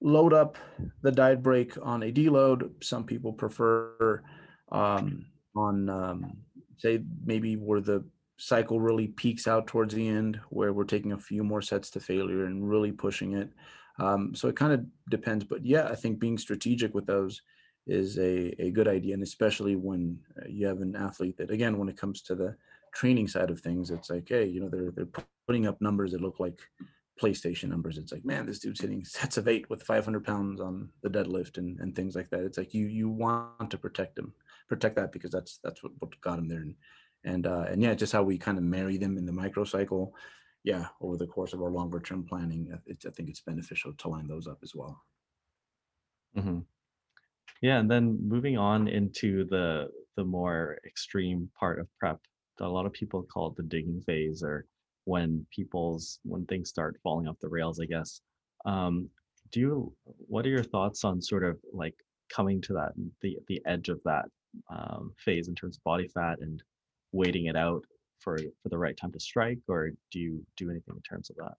[0.00, 0.58] load up
[1.02, 2.70] the diet break on a deload.
[2.84, 4.22] Some people prefer
[4.70, 6.36] um, on, um,
[6.76, 8.04] say, maybe where the
[8.38, 12.00] cycle really peaks out towards the end, where we're taking a few more sets to
[12.00, 13.50] failure and really pushing it.
[13.98, 15.44] Um, so it kind of depends.
[15.44, 17.40] But yeah, I think being strategic with those
[17.86, 19.14] is a, a good idea.
[19.14, 22.54] And especially when uh, you have an athlete that, again, when it comes to the
[22.94, 26.20] training side of things, it's like, hey, you know, they're they're putting up numbers that
[26.20, 26.60] look like
[27.20, 27.98] PlayStation numbers.
[27.98, 31.58] It's like, man, this dude's hitting sets of eight with 500 pounds on the deadlift
[31.58, 32.44] and, and things like that.
[32.44, 34.34] It's like you you want to protect them,
[34.68, 36.60] protect that because that's that's what, what got him there.
[36.60, 36.74] And
[37.24, 40.12] and uh, and yeah, just how we kind of marry them in the microcycle.
[40.64, 44.26] Yeah, over the course of our longer term planning, I think it's beneficial to line
[44.26, 45.00] those up as well.
[46.34, 46.60] hmm
[47.62, 52.20] Yeah, and then moving on into the the more extreme part of prep,
[52.58, 54.66] that a lot of people call it the digging phase, or
[55.06, 58.20] when people's when things start falling off the rails, I guess.
[58.64, 59.08] Um,
[59.50, 61.94] do you, what are your thoughts on sort of like
[62.30, 62.92] coming to that
[63.22, 64.26] the the edge of that
[64.70, 66.62] um, phase in terms of body fat and
[67.12, 67.84] waiting it out?
[68.18, 71.36] for for the right time to strike, or do you do anything in terms of
[71.36, 71.54] that?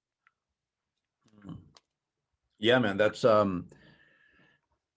[1.45, 1.57] Mm.
[2.59, 3.67] Yeah, man, that's um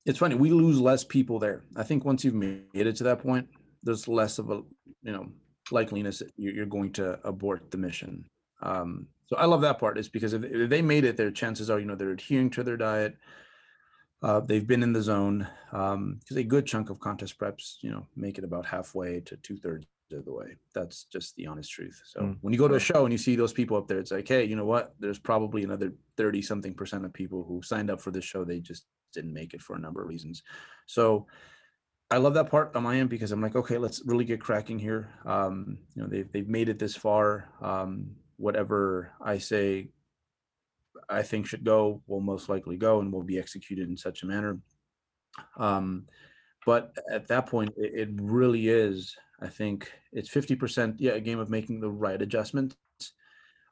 [0.06, 1.62] it's funny, we lose less people there.
[1.76, 3.48] I think once you've made it to that point,
[3.82, 4.62] there's less of a
[5.02, 5.28] you know
[5.70, 8.24] likeliness that you're going to abort the mission.
[8.62, 11.70] Um, so I love that part is because if, if they made it, their chances
[11.70, 13.16] are you know they're adhering to their diet.
[14.22, 18.06] Uh, they've been in the zone because a good chunk of contest preps, you know,
[18.16, 20.56] make it about halfway to two thirds of the way.
[20.74, 22.02] That's just the honest truth.
[22.04, 22.38] So Mm.
[22.42, 24.28] when you go to a show and you see those people up there, it's like,
[24.28, 24.94] hey, you know what?
[24.98, 28.44] There's probably another 30 something percent of people who signed up for this show.
[28.44, 30.42] They just didn't make it for a number of reasons.
[30.86, 31.26] So
[32.10, 34.78] I love that part on my end because I'm like, okay, let's really get cracking
[34.78, 35.12] here.
[35.24, 37.48] Um, you know, they've they've made it this far.
[37.60, 39.90] Um, whatever I say
[41.08, 44.26] I think should go will most likely go and will be executed in such a
[44.26, 44.58] manner.
[45.58, 46.06] Um,
[46.66, 49.16] but at that point, it, it really is.
[49.42, 50.96] I think it's fifty percent.
[50.98, 52.76] Yeah, a game of making the right adjustments,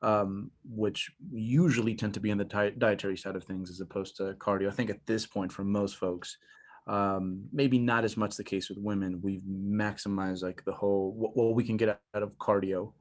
[0.02, 4.16] um, which usually tend to be on the di- dietary side of things as opposed
[4.16, 4.68] to cardio.
[4.68, 6.38] I think at this point, for most folks,
[6.86, 9.20] um, maybe not as much the case with women.
[9.22, 12.92] We've maximized like the whole what, what we can get out of cardio,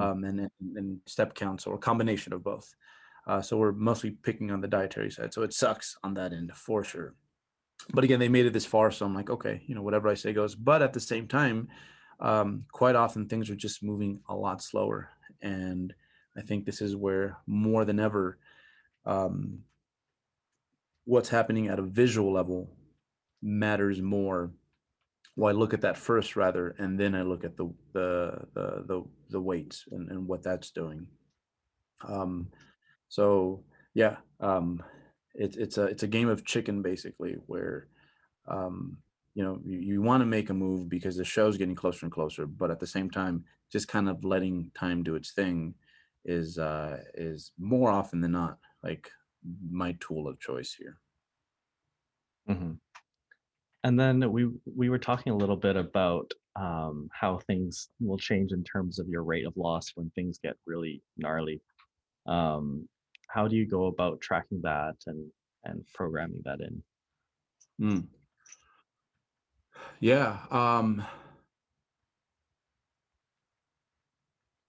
[0.00, 2.74] um, and, and and step counts or a combination of both.
[3.26, 5.32] Uh, so we're mostly picking on the dietary side.
[5.32, 7.14] So it sucks on that end for sure.
[7.92, 10.14] But again, they made it this far, so I'm like, okay, you know, whatever I
[10.14, 10.54] say goes.
[10.54, 11.68] But at the same time,
[12.18, 15.08] um, quite often things are just moving a lot slower,
[15.40, 15.94] and
[16.36, 18.38] I think this is where more than ever,
[19.06, 19.60] um,
[21.04, 22.70] what's happening at a visual level
[23.42, 24.52] matters more.
[25.36, 28.84] Well, I look at that first rather, and then I look at the the the
[28.86, 31.08] the, the weights and, and what that's doing.
[32.06, 32.48] Um,
[33.08, 33.64] so
[33.94, 34.82] yeah, um,
[35.34, 37.88] it's it's a it's a game of chicken basically, where
[38.48, 38.98] um,
[39.34, 42.12] you know you, you want to make a move because the show's getting closer and
[42.12, 45.74] closer, but at the same time, just kind of letting time do its thing
[46.24, 49.10] is uh, is more often than not like
[49.70, 51.00] my tool of choice here.
[52.46, 52.80] Mhm.
[53.82, 58.52] And then we we were talking a little bit about um, how things will change
[58.52, 61.62] in terms of your rate of loss when things get really gnarly.
[62.26, 62.88] Um,
[63.28, 65.30] how do you go about tracking that and
[65.64, 66.82] and programming that in?
[67.80, 68.06] Mm.
[70.00, 70.38] Yeah.
[70.50, 71.04] Um,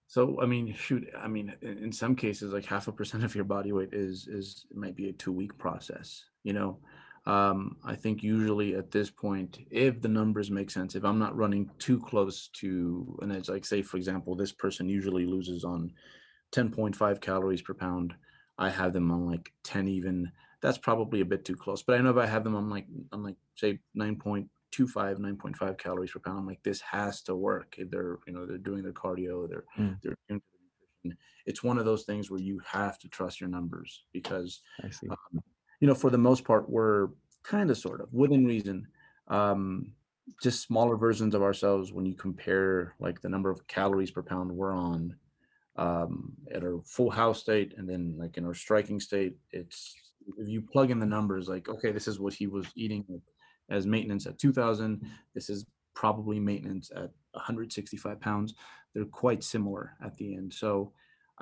[0.06, 1.06] so I mean, shoot.
[1.18, 4.26] I mean, in, in some cases, like half a percent of your body weight is
[4.28, 6.24] is might be a two week process.
[6.44, 6.78] You know,
[7.24, 11.36] um, I think usually at this point, if the numbers make sense, if I'm not
[11.36, 15.92] running too close to, and it's like say for example, this person usually loses on
[16.50, 18.14] 10.5 calories per pound.
[18.58, 20.32] I have them on like 10 even.
[20.60, 21.82] That's probably a bit too close.
[21.82, 24.48] But I know if I have them on like on like say 9.25,
[25.18, 27.76] 9.5 calories per pound, I'm like this has to work.
[27.78, 29.98] If they're you know they're doing their cardio, they're Mm.
[30.02, 30.42] they're doing
[31.04, 31.18] nutrition.
[31.46, 35.08] It's one of those things where you have to trust your numbers because I see.
[35.08, 35.42] um,
[35.82, 37.08] you know for the most part we're
[37.42, 38.86] kind of sort of within reason
[39.28, 39.92] um
[40.40, 44.50] just smaller versions of ourselves when you compare like the number of calories per pound
[44.50, 45.14] we're on
[45.76, 49.94] um at our full house state and then like in our striking state it's
[50.38, 53.04] if you plug in the numbers like okay this is what he was eating
[53.68, 58.54] as maintenance at 2000 this is probably maintenance at 165 pounds
[58.94, 60.52] they're quite similar at the end.
[60.52, 60.92] So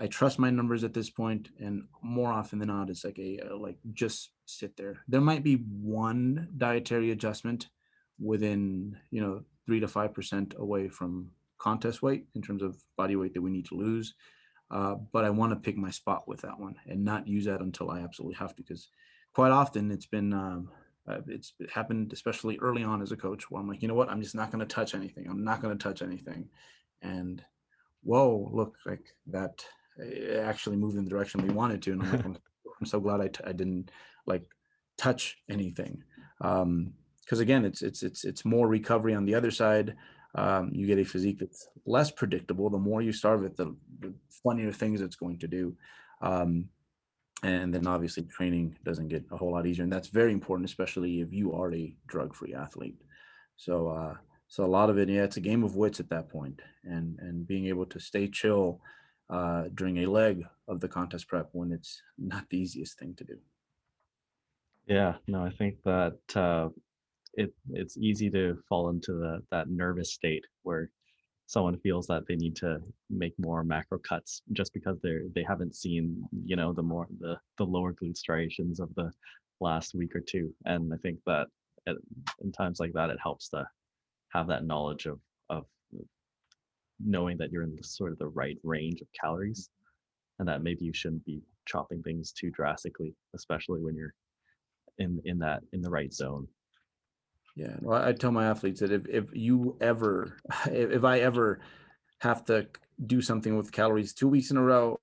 [0.00, 3.38] I trust my numbers at this point, and more often than not, it's like a
[3.40, 5.04] uh, like just sit there.
[5.06, 7.68] There might be one dietary adjustment
[8.18, 13.14] within you know three to five percent away from contest weight in terms of body
[13.14, 14.14] weight that we need to lose,
[14.70, 17.60] uh, but I want to pick my spot with that one and not use that
[17.60, 18.88] until I absolutely have to, because
[19.34, 20.70] quite often it's been um,
[21.06, 23.94] uh, it's it happened especially early on as a coach where I'm like, you know
[23.94, 25.26] what, I'm just not going to touch anything.
[25.28, 26.48] I'm not going to touch anything,
[27.02, 27.44] and
[28.02, 29.62] whoa, look like that
[30.00, 32.36] it actually moved in the direction we wanted to and i'm like i'm,
[32.80, 33.90] I'm so glad I t- I didn't
[34.26, 34.44] like
[34.96, 36.02] touch anything.
[36.40, 39.94] Um because again it's it's it's it's more recovery on the other side.
[40.34, 42.70] Um you get a physique that's less predictable.
[42.70, 45.76] The more you starve it the, the funnier things it's going to do.
[46.22, 46.68] Um
[47.42, 51.20] and then obviously training doesn't get a whole lot easier and that's very important especially
[51.20, 53.00] if you are a drug-free athlete.
[53.56, 54.14] So uh
[54.48, 57.18] so a lot of it yeah it's a game of wits at that point and
[57.20, 58.80] and being able to stay chill
[59.30, 63.24] uh, during a leg of the contest prep when it's not the easiest thing to
[63.24, 63.38] do.
[64.86, 66.68] Yeah, no, I think that uh,
[67.34, 70.90] it it's easy to fall into the that nervous state where
[71.46, 75.74] someone feels that they need to make more macro cuts just because they're they haven't
[75.74, 79.10] seen you know the more the the lower glute striations of the
[79.60, 81.46] last week or two, and I think that
[81.86, 81.96] at,
[82.42, 83.66] in times like that it helps to
[84.30, 85.20] have that knowledge of of
[87.04, 89.70] knowing that you're in the, sort of the right range of calories
[90.38, 94.14] and that maybe you shouldn't be chopping things too drastically, especially when you're
[94.98, 96.46] in in that in the right zone.
[97.56, 101.60] Yeah, well, I tell my athletes that if, if you ever, if, I ever
[102.20, 102.68] have to
[103.06, 104.98] do something with calories two weeks in a row,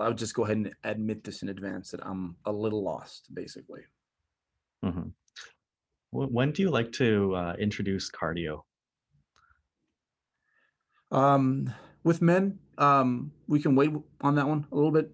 [0.00, 3.32] I would just go ahead and admit this in advance that I'm a little lost,
[3.34, 3.82] basically.
[4.82, 5.08] hmm
[6.10, 8.62] When do you like to uh, introduce cardio?
[11.10, 11.72] Um,
[12.04, 13.90] with men, um, we can wait
[14.20, 15.10] on that one a little bit.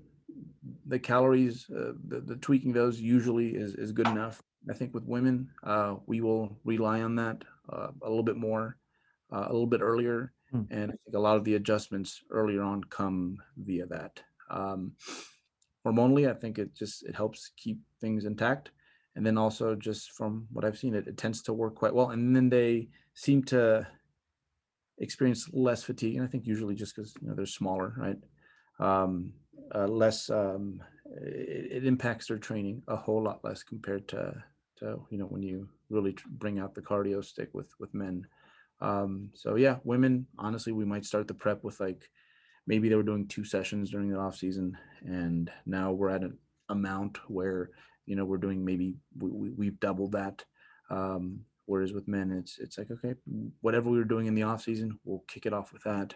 [0.87, 4.41] The calories, uh, the, the tweaking those usually is, is good enough.
[4.71, 8.77] I think with women, uh, we will rely on that uh, a little bit more,
[9.33, 10.33] uh, a little bit earlier.
[10.51, 10.63] Hmm.
[10.71, 14.21] And I think a lot of the adjustments earlier on come via that.
[14.51, 14.93] Um,
[15.85, 18.71] hormonally, I think it just it helps keep things intact.
[19.17, 22.11] And then also just from what I've seen, it, it tends to work quite well.
[22.11, 23.87] And then they seem to
[24.99, 26.17] experience less fatigue.
[26.17, 28.19] And I think usually just because you know they're smaller, right?
[28.81, 29.33] Um,
[29.75, 30.83] uh, less um,
[31.21, 34.35] it, it impacts their training a whole lot less compared to
[34.79, 38.27] to you know when you really tr- bring out the cardio stick with with men.
[38.81, 42.09] Um, so yeah, women honestly we might start the prep with like
[42.67, 46.39] maybe they were doing two sessions during the off season and now we're at an
[46.69, 47.71] amount where
[48.07, 50.45] you know we're doing maybe we, we, we've doubled that
[50.91, 51.41] um,
[51.73, 53.15] whereas with men it's it's like okay
[53.63, 56.15] whatever we were doing in the off season we'll kick it off with that.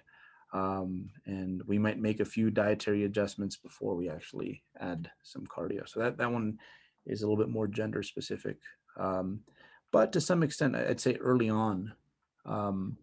[0.53, 5.89] Um, and we might make a few dietary adjustments before we actually add some cardio.
[5.89, 6.59] So that that one
[7.07, 8.59] is a little bit more gender specific.
[8.99, 9.41] Um,
[9.93, 11.93] but to some extent i'd say early on
[12.45, 12.99] um,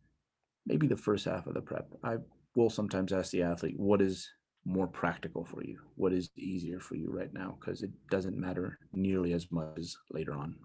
[0.66, 2.18] maybe the first half of the prep i
[2.56, 4.30] will sometimes ask the athlete what is
[4.66, 5.80] more practical for you?
[5.96, 7.58] What is easier for you right now?
[7.60, 10.56] Because it doesn't matter nearly as much as later on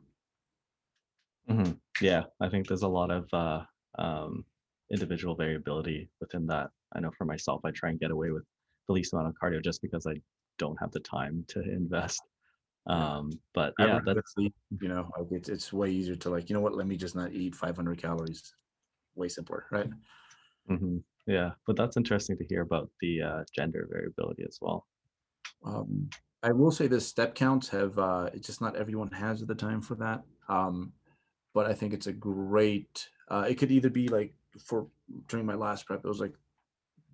[1.48, 3.64] hmm Yeah, I think there's a lot of uh,
[3.98, 4.44] um,
[4.92, 6.70] individual variability within that.
[6.94, 8.44] I know for myself, I try and get away with
[8.86, 10.14] the least amount of cardio just because I
[10.58, 12.22] don't have the time to invest.
[12.86, 14.34] Um, but yeah, that's
[14.80, 16.74] you know like it's, it's way easier to like you know what?
[16.76, 18.54] Let me just not eat 500 calories.
[19.14, 19.90] Way simpler right?
[20.70, 24.86] Mhm, yeah, but that's interesting to hear about the uh, gender variability as well.
[25.64, 26.08] um,
[26.42, 29.80] i will say the step counts have uh, it's just not everyone has the time
[29.80, 30.22] for that.
[30.48, 30.92] Um,
[31.54, 34.86] but i think it's a great uh, it could either be like for
[35.28, 36.34] during my last prep it was like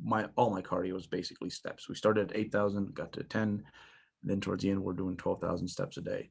[0.03, 1.89] my all my cardio was basically steps.
[1.89, 3.65] We started at 8000 got to 10 and
[4.23, 6.31] then towards the end we're doing 12000 steps a day.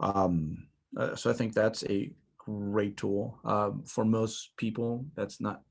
[0.00, 3.38] Um, uh, so i think that's a great tool.
[3.44, 5.62] Um, for most people that's not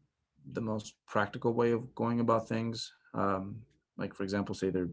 [0.54, 2.94] the most practical way of going about things.
[3.14, 3.62] Um,
[3.98, 4.90] like for example say they're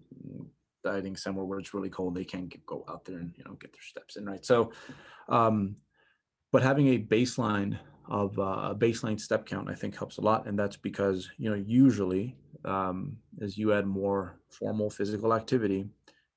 [0.82, 3.54] dieting somewhere where it's really cold they can't get, go out there and you know
[3.54, 4.44] get their steps in right?
[4.44, 4.72] So
[5.28, 5.76] um,
[6.54, 7.76] but having a baseline
[8.08, 11.50] of uh, a baseline step count i think helps a lot and that's because you
[11.50, 15.84] know usually um, as you add more formal physical activity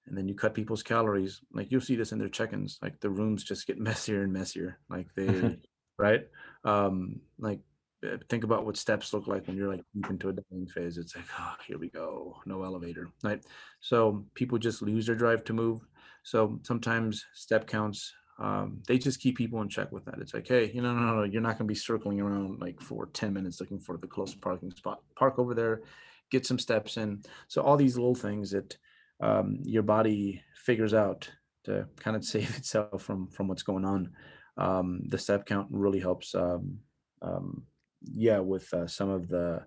[0.07, 3.09] and then you cut people's calories like you'll see this in their check-ins like the
[3.09, 5.55] rooms just get messier and messier like they
[5.99, 6.27] right?
[6.63, 7.59] Um like
[8.03, 10.97] uh, think about what steps look like when you're like deep into a dying phase
[10.97, 13.43] it's like oh here we go no elevator right?
[13.81, 15.85] So people just lose their drive to move.
[16.23, 20.47] So sometimes step counts um, they just keep people in check with that it's like
[20.47, 23.07] hey you know no no, no you're not going to be circling around like for
[23.07, 25.81] 10 minutes looking for the closest parking spot park over there
[26.29, 28.77] get some steps in so all these little things that
[29.19, 31.29] um, your body figures out
[31.67, 34.11] to kind of save itself from from what's going on.
[34.57, 36.33] Um, the step count really helps.
[36.33, 36.79] Um,
[37.21, 37.63] um,
[38.03, 39.63] yeah, with uh, some of the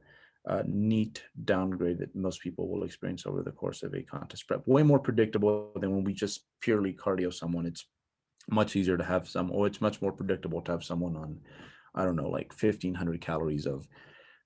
[0.48, 4.66] uh, NEAT downgrade that most people will experience over the course of a contest prep.
[4.66, 7.66] Way more predictable than when we just purely cardio someone.
[7.66, 7.86] It's
[8.50, 11.40] much easier to have some, or it's much more predictable to have someone on,
[11.94, 13.88] I don't know, like 1500 calories of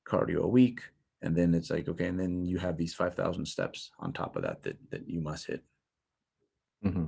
[0.08, 0.82] cardio a week
[1.22, 4.42] and then it's like okay and then you have these 5000 steps on top of
[4.42, 5.64] that that, that you must hit
[6.82, 7.06] hmm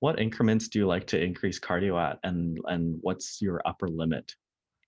[0.00, 4.34] What increments do you like to increase cardio at, and and what's your upper limit?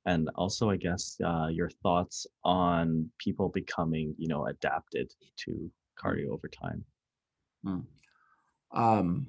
[0.07, 5.13] And also, I guess uh, your thoughts on people becoming, you know, adapted
[5.45, 6.85] to cardio over time.
[8.73, 9.27] um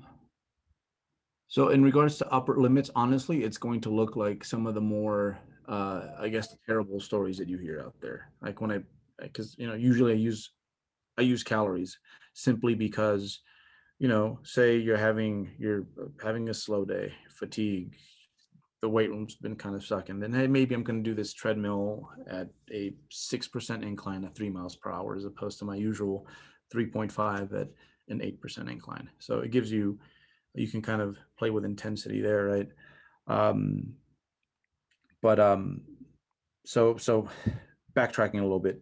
[1.48, 4.82] so in regards to upper limits honestly it's going to look like some of the
[4.82, 8.32] more uh i guess terrible stories that you hear out there.
[8.42, 8.80] Like when i
[9.22, 10.52] because you know usually i use
[11.18, 11.98] i use calories
[12.34, 13.40] simply because
[14.00, 15.86] you know say you're having you're
[16.22, 17.96] having a slow day fatigue
[18.82, 21.34] the weight room's been kind of sucking then hey maybe i'm going to do this
[21.34, 26.28] treadmill at a 6% incline at 3 miles per hour as opposed to my usual
[26.74, 27.70] 3.5 at
[28.10, 29.10] an 8% incline.
[29.20, 30.00] So it gives you
[30.54, 32.70] you can kind of play with intensity there right
[33.28, 33.94] um
[35.22, 35.82] but um
[36.66, 37.30] so so
[37.96, 38.82] backtracking a little bit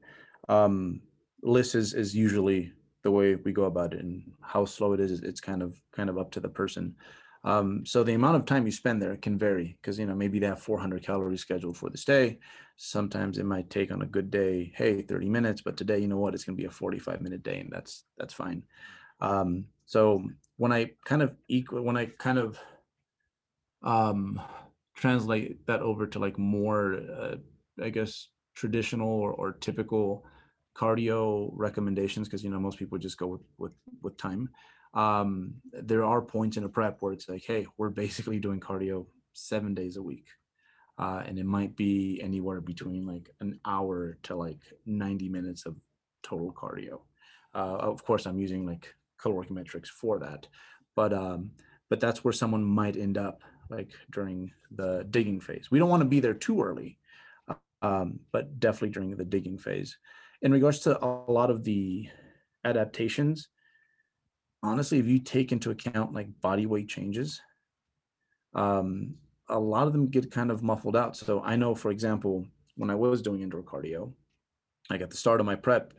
[0.49, 1.01] Um,
[1.43, 5.21] LISS is is usually the way we go about it, and how slow it is,
[5.23, 6.95] it's kind of kind of up to the person.
[7.43, 10.39] Um, so the amount of time you spend there can vary because you know maybe
[10.39, 12.39] they have 400 calories scheduled for this day.
[12.77, 16.19] Sometimes it might take on a good day, hey, 30 minutes, but today, you know
[16.19, 18.63] what, it's going to be a 45 minute day, and that's that's fine.
[19.19, 20.23] Um, so
[20.57, 22.59] when I kind of equal, when I kind of
[23.83, 24.41] um,
[24.95, 27.35] translate that over to like more, uh,
[27.81, 30.25] I guess, traditional or, or typical
[30.75, 34.49] cardio recommendations, because you know most people just go with with with time
[34.95, 39.05] um, there are points in a prep where it's like, hey, we're basically doing cardio
[39.33, 40.27] seven days a week.
[40.97, 45.75] Uh, and it might be anywhere between like an hour to like 90 minutes of
[46.23, 47.01] total cardio.
[47.53, 48.95] Uh, of course, I'm using like
[49.25, 50.47] caloric metrics for that,
[50.95, 51.49] but um,
[51.89, 55.71] but that's where someone might end up like during the digging phase.
[55.71, 56.99] We don't want to be there too early,
[57.81, 59.97] um, but definitely during the digging phase.
[60.43, 62.07] In regards to a lot of the
[62.63, 63.47] adaptations,
[64.61, 67.41] honestly, if you take into account like body weight changes,
[68.53, 69.15] um,
[69.49, 71.17] a lot of them get kind of muffled out.
[71.17, 72.45] So I know, for example,
[72.77, 74.13] when I was doing indoor cardio,
[74.91, 75.93] like at the start of my prep,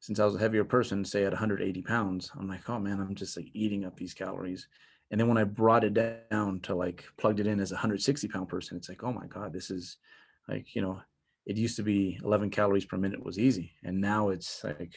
[0.00, 3.14] since I was a heavier person, say at 180 pounds, I'm like, oh man, I'm
[3.14, 4.66] just like eating up these calories.
[5.10, 5.94] And then when I brought it
[6.30, 9.26] down to like plugged it in as a 160 pound person, it's like, oh my
[9.26, 9.98] God, this is
[10.48, 11.00] like, you know,
[11.46, 13.72] it used to be 11 calories per minute was easy.
[13.84, 14.94] And now it's like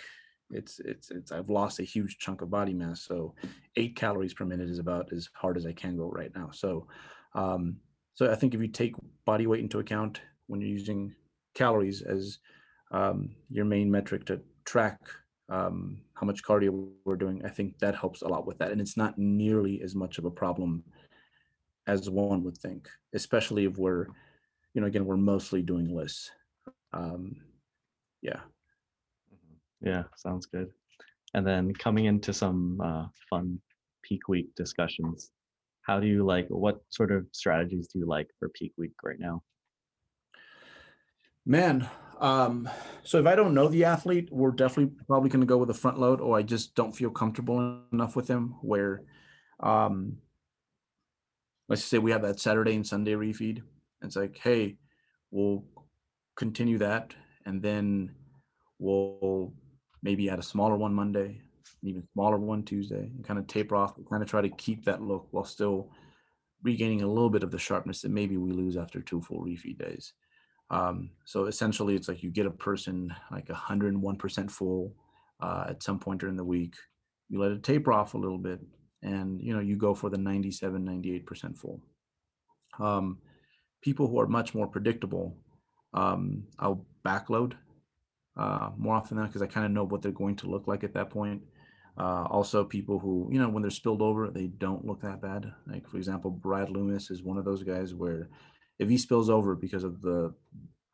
[0.49, 3.01] it's it's it's I've lost a huge chunk of body mass.
[3.01, 3.33] So
[3.75, 6.49] eight calories per minute is about as hard as I can go right now.
[6.51, 6.87] So
[7.33, 7.77] um,
[8.13, 8.95] so I think if you take
[9.25, 11.15] body weight into account when you're using
[11.55, 12.39] calories as
[12.91, 14.99] um, your main metric to track
[15.49, 18.72] um, how much cardio we're doing, I think that helps a lot with that.
[18.72, 20.84] And it's not nearly as much of a problem
[21.86, 24.07] as one would think, especially if we're,
[24.74, 26.32] you know, again, we're mostly doing LISS.
[26.93, 27.36] Um,
[28.22, 28.39] yeah.
[29.82, 30.72] Yeah, sounds good.
[31.34, 33.59] And then coming into some uh, fun
[34.01, 35.32] peak week discussions,
[35.82, 39.20] how do you like, what sort of strategies do you like for peak week right
[39.20, 39.43] now?
[41.45, 41.89] Man,
[42.20, 42.70] um,
[43.03, 45.74] so if I don't know the athlete, we're definitely probably going to go with a
[45.74, 48.55] front load, or I just don't feel comfortable enough with him.
[48.61, 49.03] Where,
[49.59, 50.18] um,
[51.70, 53.61] let's say we have that Saturday and Sunday refeed.
[54.01, 54.78] It's like, hey,
[55.32, 55.66] we'll
[56.36, 57.14] continue that,
[57.45, 58.14] and then
[58.80, 59.53] we'll
[60.01, 61.41] maybe add a smaller one Monday,
[61.82, 64.86] an even smaller one Tuesday, and kind of taper off, kind of try to keep
[64.86, 65.89] that look while still
[66.64, 69.78] regaining a little bit of the sharpness that maybe we lose after two full refeed
[69.78, 70.14] days.
[70.70, 74.95] Um, so essentially, it's like you get a person like 101% full
[75.41, 76.76] uh, at some point during the week.
[77.30, 78.59] You let it taper off a little bit,
[79.01, 81.82] and you know you go for the 97, 98% full.
[82.80, 83.20] Um,
[83.82, 85.38] people who are much more predictable,
[85.93, 87.53] um, I'll backload
[88.38, 90.84] uh, more often than because I kind of know what they're going to look like
[90.84, 91.41] at that point.
[91.97, 95.53] Uh, also, people who, you know, when they're spilled over, they don't look that bad.
[95.68, 98.30] Like, for example, Brad Loomis is one of those guys where
[98.80, 100.34] if he spills over because of the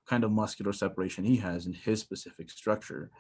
[0.08, 3.12] kind of muscular separation he has in his specific structure,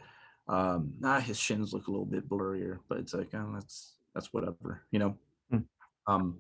[0.48, 4.34] um, ah, his shins look a little bit blurrier, but it's like, oh, that's, that's
[4.34, 5.16] whatever, you know?
[5.52, 5.58] Hmm.
[6.08, 6.38] Um,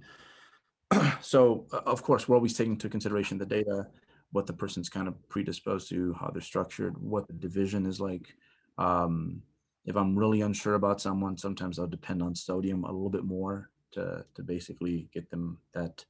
[1.22, 3.88] so, of course, we're always taking into consideration the data
[4.32, 8.36] what the person's kind of predisposed to, how they're structured, what the division is like.
[8.78, 9.41] Um,
[9.86, 13.70] if I'm really unsure about someone, sometimes I'll depend on sodium a little bit more
[13.91, 16.05] to to basically get them that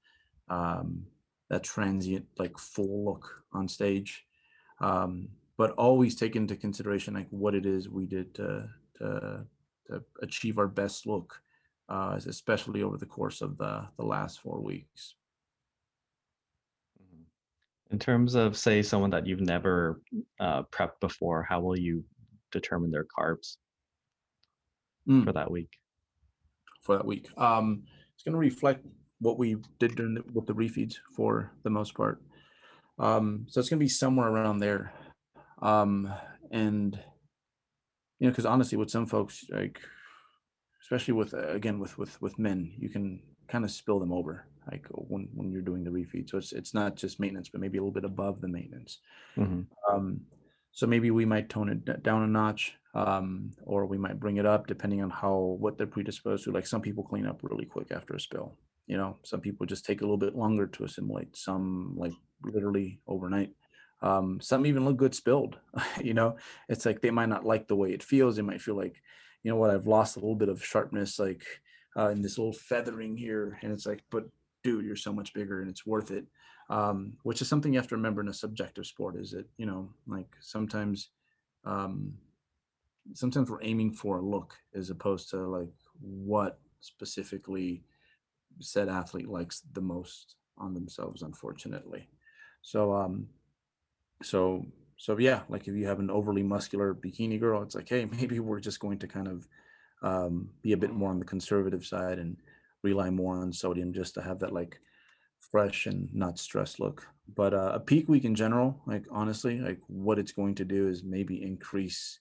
[0.49, 1.05] um,
[1.49, 4.25] that transient like full look on stage.
[4.79, 9.45] Um, but always take into consideration like what it is we did to to,
[9.87, 11.41] to achieve our best look,
[11.89, 15.15] uh, especially over the course of the the last four weeks.
[17.91, 19.99] In terms of, say, someone that you've never
[20.39, 22.03] uh, prepped before, how will you
[22.51, 23.57] determine their carbs
[25.07, 25.23] mm.
[25.25, 25.71] for that week?
[26.83, 27.83] For that week, um,
[28.13, 28.85] it's going to reflect
[29.19, 32.21] what we did during the, with the refeeds for the most part.
[32.97, 34.93] Um, so it's going to be somewhere around there.
[35.61, 36.11] Um,
[36.51, 36.99] and
[38.19, 39.79] you know, because honestly, with some folks, like
[40.81, 44.85] especially with again with with with men, you can kind of spill them over like
[44.91, 46.29] when when you're doing the refeed.
[46.29, 48.99] So it's it's not just maintenance, but maybe a little bit above the maintenance.
[49.37, 49.61] Mm-hmm.
[49.93, 50.21] Um,
[50.71, 54.45] so maybe we might tone it down a notch, um, or we might bring it
[54.45, 56.51] up depending on how what they're predisposed to.
[56.51, 58.55] Like some people clean up really quick after a spill.
[58.89, 61.37] You know, some people just take a little bit longer to assimilate.
[61.37, 62.11] Some like
[62.43, 63.51] literally overnight.
[64.01, 65.59] Um, some even look good spilled.
[66.03, 66.37] you know,
[66.67, 68.35] it's like they might not like the way it feels.
[68.35, 69.01] They might feel like,
[69.43, 71.43] you know what, I've lost a little bit of sharpness, like
[71.95, 74.25] uh, in this little feathering here, and it's like, but
[74.63, 76.25] dude, you're so much bigger and it's worth it.
[76.69, 79.65] Um, which is something you have to remember in a subjective sport is that, you
[79.65, 81.09] know, like sometimes
[81.65, 82.13] um,
[83.13, 87.83] sometimes we're aiming for a look as opposed to like what specifically
[88.59, 92.07] said athlete likes the most on themselves unfortunately.
[92.61, 93.27] So um
[94.21, 94.65] so
[94.97, 98.39] so yeah like if you have an overly muscular bikini girl it's like hey maybe
[98.39, 99.47] we're just going to kind of
[100.01, 102.37] um be a bit more on the conservative side and
[102.83, 104.79] rely more on sodium just to have that like
[105.51, 107.07] fresh and not stressed look.
[107.35, 110.87] But uh, a peak week in general like honestly like what it's going to do
[110.87, 112.19] is maybe increase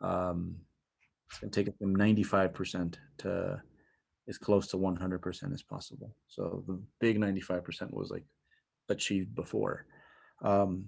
[0.00, 0.56] um
[1.28, 3.60] it's going to take it from 95% to
[4.28, 6.14] as close to 100% as possible.
[6.28, 8.24] So the big 95% was like
[8.88, 9.86] achieved before.
[10.42, 10.86] Um,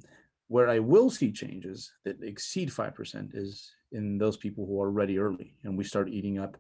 [0.49, 5.18] where I will see changes that exceed 5% is in those people who are ready
[5.18, 6.57] early and we start eating up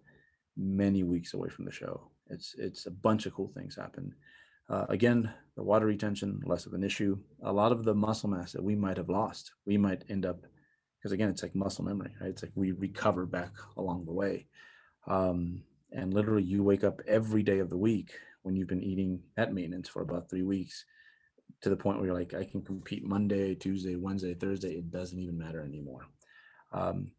[0.56, 2.10] many weeks away from the show.
[2.30, 4.14] It's it's a bunch of cool things happen.
[4.68, 7.18] Uh, again, the water retention less of an issue.
[7.44, 10.44] A lot of the muscle mass that we might have lost, we might end up
[10.98, 12.30] because again, it's like muscle memory, right?
[12.30, 14.46] It's like we recover back along the way.
[15.06, 15.62] Um,
[15.92, 18.12] and literally you wake up every day of the week
[18.42, 20.84] when you've been eating at maintenance for about three weeks
[21.60, 24.74] to the point where you're like, I can compete Monday, Tuesday, Wednesday, Thursday.
[24.74, 26.06] It doesn't even matter anymore.
[26.72, 27.10] Um,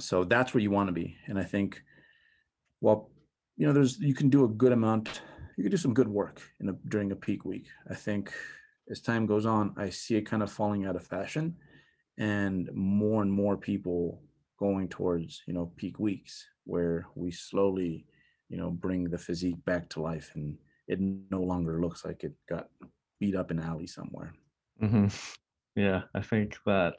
[0.00, 1.16] so that's where you want to be.
[1.26, 1.82] And I think,
[2.80, 3.10] well,
[3.56, 5.22] you know, there's you can do a good amount.
[5.56, 7.66] You can do some good work in a, during a peak week.
[7.88, 8.32] I think
[8.90, 11.56] as time goes on, I see it kind of falling out of fashion,
[12.18, 14.20] and more and more people
[14.62, 16.34] going towards you know peak weeks
[16.64, 18.06] where we slowly,
[18.48, 20.56] you know, bring the physique back to life and
[20.86, 20.98] it
[21.36, 22.68] no longer looks like it got
[23.18, 24.32] beat up in an alley somewhere.
[24.78, 25.06] hmm
[25.74, 26.96] Yeah, I think that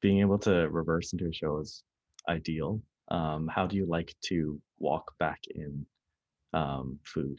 [0.00, 1.82] being able to reverse into a show is
[2.28, 2.80] ideal.
[3.10, 5.84] Um, how do you like to walk back in
[6.52, 7.38] um, food?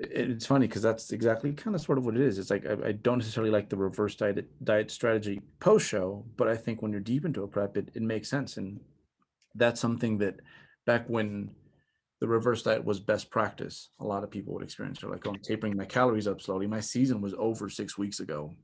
[0.00, 2.38] It's funny because that's exactly kind of sort of what it is.
[2.38, 6.46] It's like I, I don't necessarily like the reverse diet diet strategy post show, but
[6.46, 8.56] I think when you're deep into a prep, it, it makes sense.
[8.58, 8.80] And
[9.56, 10.36] that's something that
[10.86, 11.50] back when
[12.20, 15.00] the reverse diet was best practice, a lot of people would experience.
[15.00, 16.66] They're like, oh, I'm tapering my calories up slowly.
[16.66, 18.54] My season was over six weeks ago,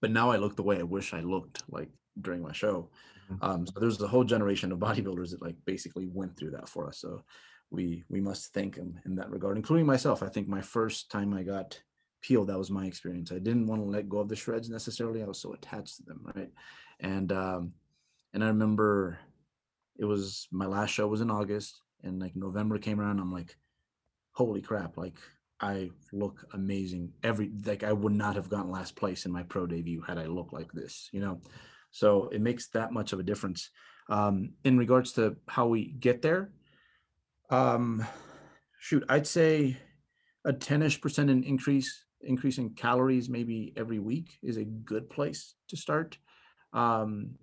[0.00, 1.90] but now I look the way I wish I looked like
[2.20, 2.90] during my show.
[3.30, 3.44] Mm-hmm.
[3.44, 6.88] Um, so there's a whole generation of bodybuilders that like basically went through that for
[6.88, 6.98] us.
[6.98, 7.22] So
[7.70, 10.22] we we must thank them in that regard, including myself.
[10.22, 11.80] I think my first time I got
[12.20, 13.32] peeled, that was my experience.
[13.32, 15.22] I didn't want to let go of the shreds necessarily.
[15.22, 16.50] I was so attached to them, right?
[17.00, 17.72] And um,
[18.32, 19.18] and I remember
[19.98, 23.20] it was my last show was in August and like November came around.
[23.20, 23.56] I'm like,
[24.32, 24.96] holy crap.
[24.96, 25.18] Like
[25.60, 27.12] I look amazing.
[27.22, 30.26] Every, like I would not have gotten last place in my pro debut had I
[30.26, 31.40] looked like this, you know?
[31.90, 33.70] So it makes that much of a difference.
[34.08, 36.50] Um, in regards to how we get there,
[37.50, 38.06] um,
[38.78, 39.76] shoot, I'd say
[40.44, 45.54] a 10ish percent in increase, increase in calories maybe every week is a good place
[45.68, 46.18] to start.
[46.72, 47.36] Um,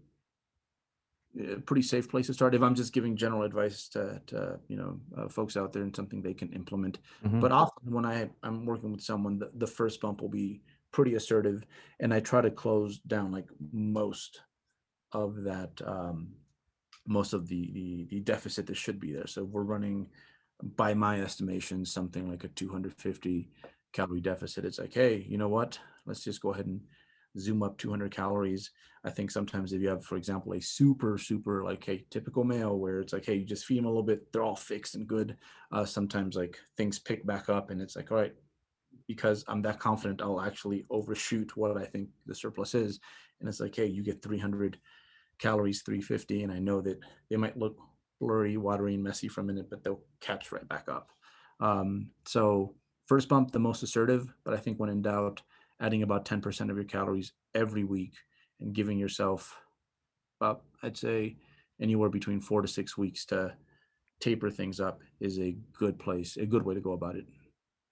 [1.40, 4.78] a pretty safe place to start if i'm just giving general advice to, to you
[4.78, 7.40] know uh, folks out there and something they can implement mm-hmm.
[7.40, 11.16] but often when i i'm working with someone the, the first bump will be pretty
[11.16, 11.64] assertive
[12.00, 14.42] and i try to close down like most
[15.12, 16.30] of that um,
[17.08, 20.08] most of the, the the deficit that should be there so we're running
[20.76, 23.50] by my estimation something like a 250
[23.94, 26.82] calorie deficit it's like hey you know what let's just go ahead and
[27.40, 28.72] zoom up 200 calories.
[29.04, 32.78] I think sometimes if you have, for example, a super, super like a typical male
[32.78, 35.08] where it's like, hey, you just feed them a little bit, they're all fixed and
[35.08, 35.38] good.
[35.72, 38.34] Uh, sometimes like things pick back up and it's like, all right,
[39.08, 43.00] because I'm that confident, I'll actually overshoot what I think the surplus is.
[43.40, 44.80] And it's like, hey, you get 300
[45.40, 46.44] calories, 350.
[46.44, 47.78] And I know that they might look
[48.20, 51.12] blurry, watery, and messy for a minute, but they'll catch right back up.
[51.60, 52.76] Um, so
[53.08, 55.42] first bump, the most assertive, but I think when in doubt,
[55.82, 58.14] adding about 10% of your calories every week
[58.60, 59.56] and giving yourself
[60.40, 61.38] about, I'd say,
[61.82, 63.54] anywhere between four to six weeks to
[64.20, 67.26] taper things up is a good place, a good way to go about it.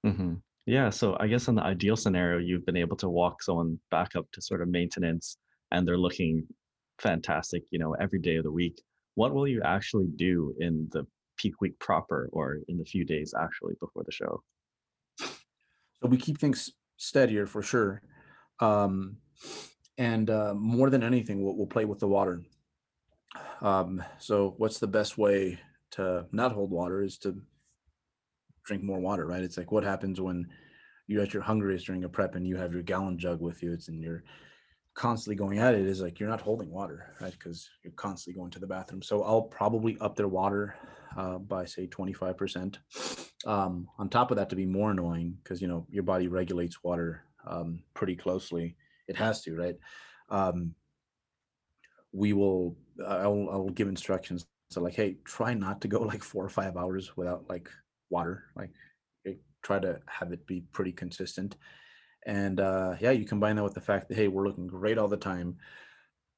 [0.05, 0.35] Mm-hmm.
[0.65, 0.89] Yeah.
[0.89, 4.25] So I guess in the ideal scenario, you've been able to walk someone back up
[4.31, 5.37] to sort of maintenance
[5.71, 6.47] and they're looking
[6.99, 8.81] fantastic, you know, every day of the week.
[9.15, 11.05] What will you actually do in the
[11.37, 14.43] peak week proper or in the few days actually before the show?
[15.19, 18.01] So we keep things steadier for sure.
[18.59, 19.17] Um,
[19.97, 22.41] and uh, more than anything, we'll, we'll play with the water.
[23.61, 25.59] Um, so, what's the best way
[25.91, 27.41] to not hold water is to
[28.65, 29.43] drink more water, right?
[29.43, 30.47] It's like what happens when
[31.07, 33.71] you're at your hungriest during a prep and you have your gallon jug with you.
[33.73, 34.23] It's in you're
[34.95, 37.31] constantly going at it is like you're not holding water, right?
[37.31, 39.01] Because you're constantly going to the bathroom.
[39.01, 40.75] So I'll probably up their water
[41.17, 42.77] uh, by say 25%.
[43.45, 46.83] Um, on top of that, to be more annoying, because you know your body regulates
[46.83, 48.75] water um, pretty closely.
[49.07, 49.75] It has to, right?
[50.29, 50.73] Um,
[52.11, 52.75] we will
[53.05, 56.77] I'll, I'll give instructions so like hey try not to go like four or five
[56.77, 57.69] hours without like
[58.09, 58.71] water like
[59.61, 61.57] try to have it be pretty consistent
[62.25, 65.07] and uh yeah you combine that with the fact that hey we're looking great all
[65.07, 65.57] the time.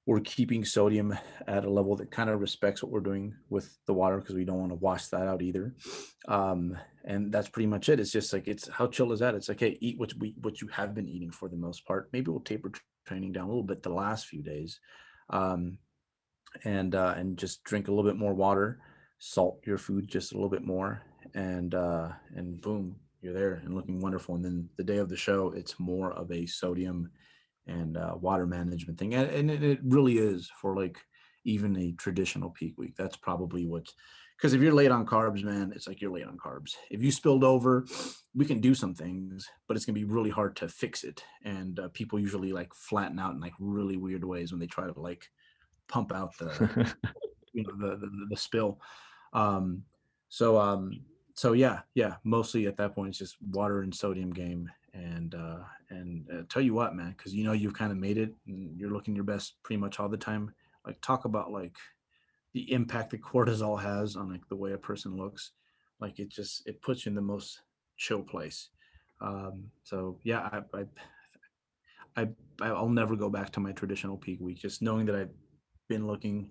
[0.05, 1.17] We're keeping sodium
[1.47, 4.45] at a level that kind of respects what we're doing with the water because we
[4.45, 5.75] don't want to wash that out either.
[6.27, 7.99] Um and that's pretty much it.
[7.99, 9.35] It's just like it's how chill is that?
[9.35, 12.09] It's like hey eat what we what you have been eating for the most part.
[12.13, 12.71] Maybe we'll taper
[13.05, 14.79] training down a little bit the last few days.
[15.29, 15.77] Um
[16.63, 18.79] and uh, and just drink a little bit more water,
[19.19, 21.01] salt your food just a little bit more,
[21.33, 22.95] and uh, and boom,
[23.27, 24.35] you're there and looking wonderful.
[24.35, 27.11] And then the day of the show, it's more of a sodium
[27.67, 30.97] and uh, water management thing, and, and it really is for like
[31.43, 32.95] even a traditional peak week.
[32.95, 33.93] That's probably what's
[34.37, 36.75] because if you're late on carbs, man, it's like you're late on carbs.
[36.89, 37.85] If you spilled over,
[38.33, 41.23] we can do some things, but it's gonna be really hard to fix it.
[41.43, 44.85] And uh, people usually like flatten out in like really weird ways when they try
[44.85, 45.27] to like
[45.89, 46.95] pump out the
[47.53, 48.79] you know the, the the, spill.
[49.33, 49.83] Um,
[50.29, 51.01] so um,
[51.37, 52.15] so yeah, yeah.
[52.23, 54.69] Mostly at that point, it's just water and sodium game.
[54.93, 55.59] And uh,
[55.91, 58.75] and uh, tell you what, man, because you know you've kind of made it, and
[58.75, 60.51] you're looking your best pretty much all the time.
[60.85, 61.75] Like talk about like
[62.53, 65.51] the impact that cortisol has on like the way a person looks.
[66.01, 67.61] Like it just it puts you in the most
[67.97, 68.69] chill place.
[69.21, 70.79] Um, so yeah, I,
[72.17, 72.27] I I
[72.61, 74.57] I'll never go back to my traditional peak week.
[74.57, 75.33] Just knowing that I've
[75.87, 76.49] been looking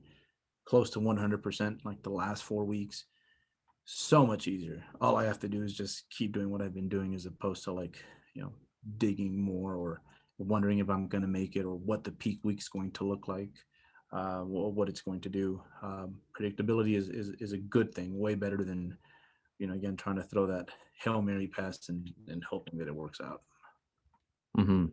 [0.65, 3.05] close to 100% like the last four weeks.
[3.89, 4.85] So much easier.
[5.01, 7.63] All I have to do is just keep doing what I've been doing as opposed
[7.65, 8.03] to like,
[8.35, 8.53] you know,
[8.99, 10.03] digging more or
[10.39, 13.29] wondering if I'm going to make it or what the peak week's going to look
[13.29, 13.53] like,
[14.13, 15.63] uh, what it's going to do.
[15.85, 18.99] Um, predictability is, is, is a good thing, way better than,
[19.61, 20.69] you know, again, trying to throw that
[21.01, 23.43] Hail Mary pass and, and hoping that it works out.
[24.59, 24.87] Mm-hmm.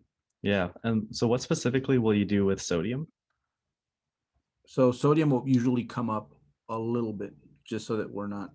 [0.44, 0.70] Yeah.
[0.84, 3.08] And so what specifically will you do with sodium?
[4.68, 6.36] So sodium will usually come up
[6.70, 7.34] a little bit
[7.66, 8.52] just so that we're not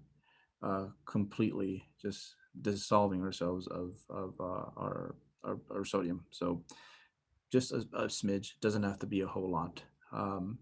[0.62, 6.24] uh, completely just dissolving ourselves of, of uh, our, our, our, sodium.
[6.30, 6.64] So
[7.52, 9.82] just a, a, smidge doesn't have to be a whole lot.
[10.12, 10.58] Um,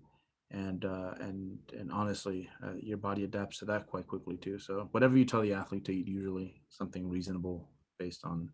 [0.51, 4.59] and, uh, and, and honestly, uh, your body adapts to that quite quickly too.
[4.59, 7.69] So whatever you tell the athlete to eat, usually something reasonable
[7.99, 8.51] based on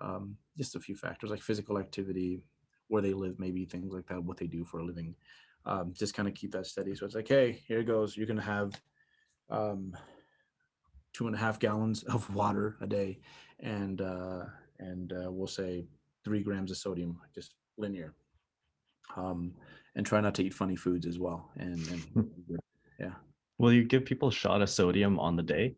[0.00, 2.42] um, just a few factors like physical activity,
[2.88, 5.14] where they live, maybe things like that, what they do for a living
[5.66, 6.94] um, just kind of keep that steady.
[6.94, 8.16] So it's like, hey, here it goes.
[8.16, 8.72] You're to have
[9.50, 9.96] um,
[11.16, 13.18] two and a half gallons of water a day,
[13.60, 14.44] and uh,
[14.78, 15.86] and uh, we'll say
[16.24, 18.12] three grams of sodium, just linear.
[19.16, 19.54] Um,
[19.94, 21.50] and try not to eat funny foods as well.
[21.56, 22.56] And, and hmm.
[23.00, 23.14] yeah.
[23.56, 25.74] Will you give people a shot of sodium on the day?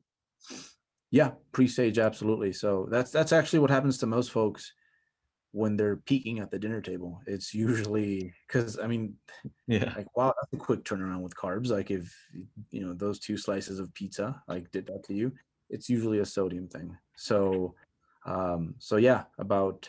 [1.12, 2.53] Yeah, pre-stage, absolutely.
[2.53, 4.72] So that's that's actually what happens to most folks
[5.53, 7.20] when they're peaking at the dinner table.
[7.26, 9.14] It's usually because I mean,
[9.66, 11.68] yeah, like wow, that's a quick turnaround with carbs.
[11.68, 12.14] Like if
[12.70, 15.32] you know those two slices of pizza like did that to you,
[15.70, 16.96] it's usually a sodium thing.
[17.16, 17.74] So,
[18.26, 19.88] um, so yeah, about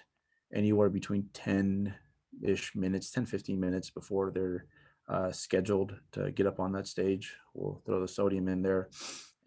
[0.53, 1.93] anywhere between 10
[2.41, 4.65] ish minutes, 10, 15 minutes before they're
[5.07, 8.89] uh, scheduled to get up on that stage, we'll throw the sodium in there.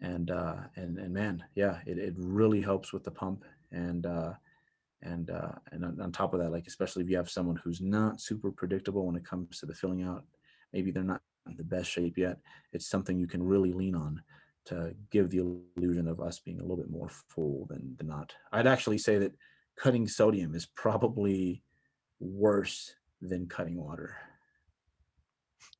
[0.01, 4.33] And, uh, and, and man, yeah, it, it really helps with the pump and, uh,
[5.03, 8.21] and uh, and on, top of that like especially if you have someone who's not
[8.21, 10.23] super predictable when it comes to the filling out
[10.71, 12.37] maybe they're not in the best shape yet
[12.71, 14.21] it's something you can really lean on
[14.65, 18.33] to give the illusion of us being a little bit more full than, than not.
[18.53, 19.33] I'd actually say that
[19.77, 21.61] cutting sodium is probably
[22.21, 24.15] worse than cutting water.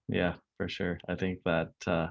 [0.09, 0.97] Yeah for sure.
[1.09, 2.07] I think that uh,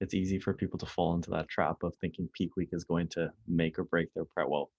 [0.00, 3.08] it's easy for people to fall into that trap of thinking peak week is going
[3.08, 4.70] to make or break their prep well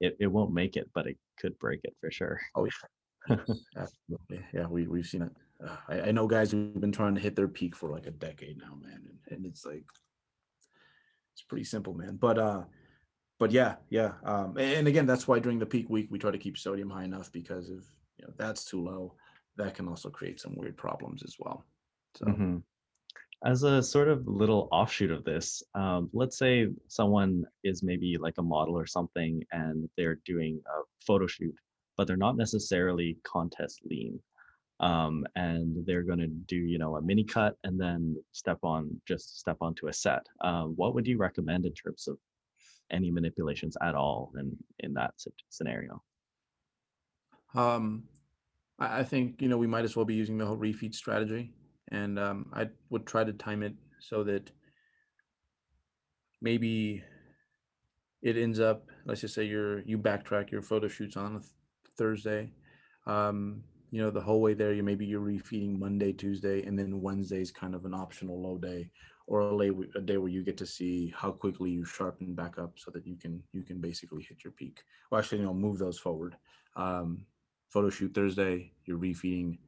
[0.00, 2.40] it, it won't make it, but it could break it for sure.
[2.54, 3.36] Oh yeah,
[3.76, 4.44] absolutely.
[4.52, 5.32] Yeah, we we've seen it.
[5.64, 8.10] Uh, I, I, know guys who've been trying to hit their peak for like a
[8.10, 9.84] decade now, man, and, and it's like
[11.32, 12.16] it's pretty simple, man.
[12.20, 12.64] But uh,
[13.38, 14.12] but yeah, yeah.
[14.24, 17.04] Um, and again, that's why during the peak week we try to keep sodium high
[17.04, 17.84] enough because if
[18.18, 19.14] you know that's too low,
[19.56, 21.64] that can also create some weird problems as well.
[22.16, 22.26] So.
[22.26, 22.56] Mm-hmm
[23.44, 28.34] as a sort of little offshoot of this, um, let's say someone is maybe like
[28.38, 31.54] a model or something and they're doing a photo shoot,
[31.96, 34.18] but they're not necessarily contest lean.
[34.80, 39.00] Um, and they're going to do, you know, a mini cut and then step on,
[39.06, 40.26] just step onto a set.
[40.42, 42.18] Um, what would you recommend in terms of
[42.90, 45.14] any manipulations at all in, in that
[45.48, 46.02] scenario?
[47.54, 48.04] Um,
[48.78, 51.52] I think, you know, we might as well be using the whole refeed strategy
[51.92, 54.50] and um, I would try to time it so that
[56.40, 57.02] maybe
[58.22, 58.88] it ends up.
[59.04, 61.40] Let's just say you're you backtrack your photo shoots on a
[61.96, 62.52] Thursday.
[63.06, 67.00] Um, you know, the whole way there, you maybe you're refeeding Monday, Tuesday, and then
[67.00, 68.90] Wednesday's kind of an optional low day
[69.28, 72.58] or a, lay, a day where you get to see how quickly you sharpen back
[72.58, 74.82] up so that you can you can basically hit your peak.
[75.10, 76.36] Well, actually, you know, move those forward.
[76.76, 77.26] Um,
[77.68, 79.58] photo shoot Thursday, you're refeeding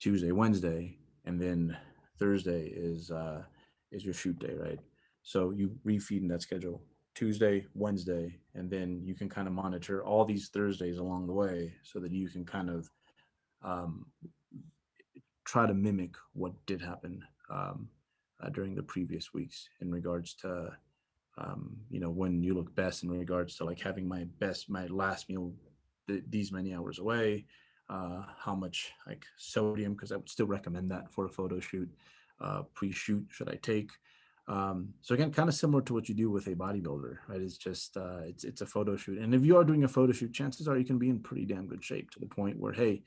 [0.00, 0.96] Tuesday, Wednesday,
[1.28, 1.76] and then
[2.18, 3.42] Thursday is uh,
[3.92, 4.80] is your shoot day, right?
[5.22, 6.82] So you refeed in that schedule
[7.14, 11.74] Tuesday, Wednesday, and then you can kind of monitor all these Thursdays along the way
[11.82, 12.90] so that you can kind of
[13.62, 14.06] um,
[15.44, 17.88] try to mimic what did happen um,
[18.42, 20.70] uh, during the previous weeks in regards to
[21.36, 24.86] um, you know when you look best in regards to like having my best my
[24.86, 25.52] last meal
[26.08, 27.44] th- these many hours away
[27.90, 31.88] uh, how much like sodium because i would still recommend that for a photo shoot
[32.40, 33.90] uh, pre-shoot should i take.
[34.46, 37.40] Um, so again kind of similar to what you do with a bodybuilder right?
[37.40, 39.18] It's just uh, it's it's a photo shoot.
[39.18, 41.44] And if you are doing a photo shoot chances are you can be in pretty
[41.44, 43.02] damn good shape to the point where hey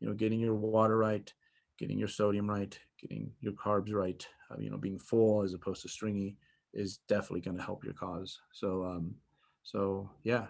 [0.00, 1.30] you know getting your water right
[1.78, 5.82] getting your sodium right getting your carbs right uh, you know being full as opposed
[5.82, 6.36] to stringy
[6.72, 8.40] is definitely going to help your cause.
[8.52, 9.14] So um
[9.62, 10.46] so yeah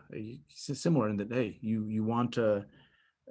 [0.48, 2.64] similar in that hey you you want to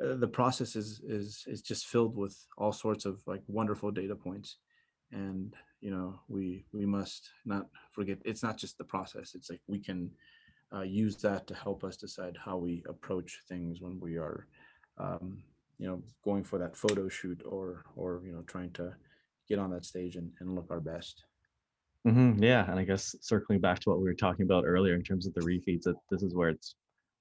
[0.04, 4.16] uh, the process is is is just filled with all sorts of like wonderful data
[4.16, 4.58] points.
[5.12, 9.62] And you know we we must not forget it's not just the process it's like
[9.68, 10.10] we can
[10.74, 14.48] uh, use that to help us decide how we approach things when we are
[14.98, 15.44] um,
[15.78, 18.94] you know going for that photo shoot or or you know trying to
[19.48, 21.24] get on that stage and, and look our best.
[22.04, 25.04] Hmm yeah, and I guess circling back to what we were talking about earlier in
[25.04, 26.76] terms of the refeeds, that this is where it's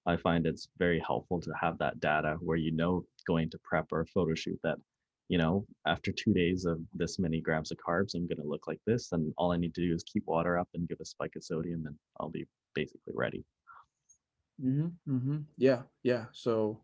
[0.06, 3.86] I find it's very helpful to have that data where you know going to prep
[3.90, 4.76] or photo shoot that,
[5.28, 8.80] you know, after two days of this many grams of carbs, I'm gonna look like
[8.86, 11.36] this, and all I need to do is keep water up and give a spike
[11.36, 13.44] of sodium, and I'll be basically ready.
[14.62, 15.38] Mm-hmm, mm-hmm.
[15.56, 16.78] yeah yeah so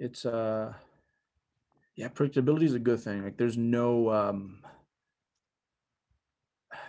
[0.00, 0.72] it's uh
[1.94, 4.64] yeah predictability is a good thing like there's no um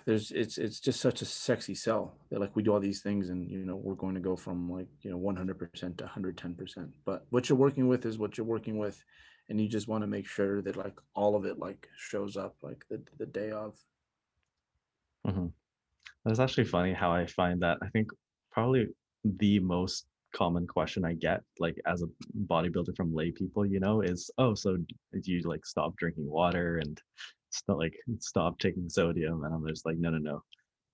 [0.05, 3.29] there's it's it's just such a sexy sell that like we do all these things
[3.29, 7.25] and you know we're going to go from like you know 100% to 110% but
[7.31, 9.03] what you're working with is what you're working with
[9.49, 12.55] and you just want to make sure that like all of it like shows up
[12.61, 13.75] like the, the day of.
[15.27, 15.47] Mm-hmm.
[16.25, 17.77] That's actually funny how I find that.
[17.83, 18.09] I think
[18.51, 18.87] probably
[19.23, 22.07] the most common question I get, like as a
[22.47, 26.77] bodybuilder from lay people, you know, is, oh, so do you like stop drinking water
[26.77, 26.99] and
[27.55, 29.43] stop like stop taking sodium?
[29.43, 30.43] And I'm just like, no, no, no,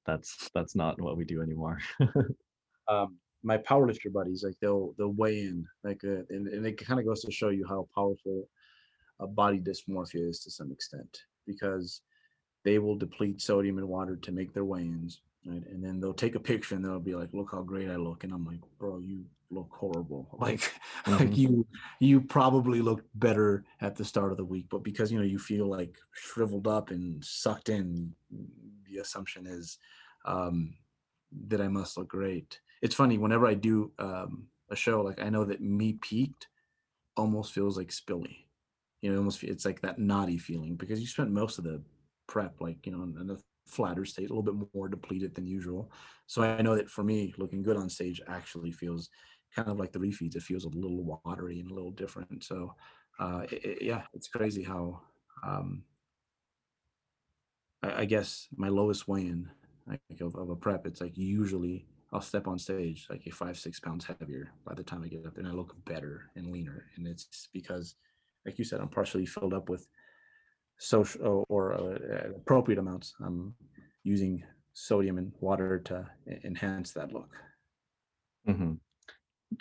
[0.06, 1.80] that's that's not what we do anymore.
[2.88, 7.00] um my powerlifter buddies like they'll they'll weigh in like uh, and, and it kind
[7.00, 8.48] of goes to show you how powerful
[9.20, 12.02] a body dysmorphia is to some extent because
[12.64, 16.36] they will deplete sodium and water to make their weigh-ins right and then they'll take
[16.36, 19.00] a picture and they'll be like look how great i look and i'm like bro
[19.00, 20.28] you look horrible.
[20.40, 20.72] Like
[21.08, 21.68] like hmm you
[22.00, 25.40] you probably looked better at the start of the week but because you know you
[25.40, 28.14] feel like shriveled up and sucked in
[28.90, 29.78] the assumption is
[30.26, 30.74] um
[31.48, 32.60] that i must look great.
[32.82, 36.48] It's funny whenever i do um a show like i know that me peaked
[37.18, 38.46] almost feels like spilly.
[39.02, 41.82] You know almost it's like that naughty feeling because you spent most of the
[42.28, 43.38] prep like you know in a
[43.72, 45.92] flatter state a little bit more depleted than usual.
[46.28, 49.10] So i know that for me looking good on stage actually feels
[49.56, 50.36] kind of like the refeeds.
[50.36, 52.44] It feels a little watery and a little different.
[52.44, 52.76] So
[53.20, 55.02] uh it, it- yeah it's crazy how
[55.46, 55.84] um
[57.84, 59.50] I, I guess my lowest weigh-in
[59.88, 63.58] like of, of a prep it's like usually i'll step on stage like a five
[63.58, 66.52] six pounds heavier by the time i get up there and i look better and
[66.52, 66.86] leaner.
[66.96, 67.96] And it's because
[68.46, 69.88] like you said i'm partially filled up with
[70.82, 73.14] social or uh, appropriate amounts.
[73.24, 73.54] I'm
[74.04, 76.10] using sodium and water to
[76.44, 77.30] enhance that look.
[78.46, 78.74] hmm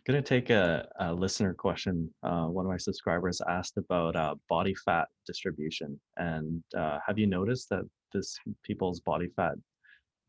[0.07, 2.09] Gonna take a, a listener question.
[2.23, 7.27] Uh, one of my subscribers asked about uh, body fat distribution, and uh, have you
[7.27, 9.57] noticed that this people's body fat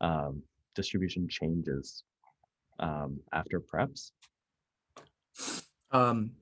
[0.00, 0.42] um,
[0.74, 2.02] distribution changes
[2.80, 4.10] um, after preps?
[5.92, 6.32] Um,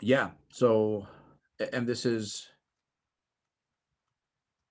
[0.00, 0.30] yeah.
[0.50, 1.06] So,
[1.70, 2.48] and this is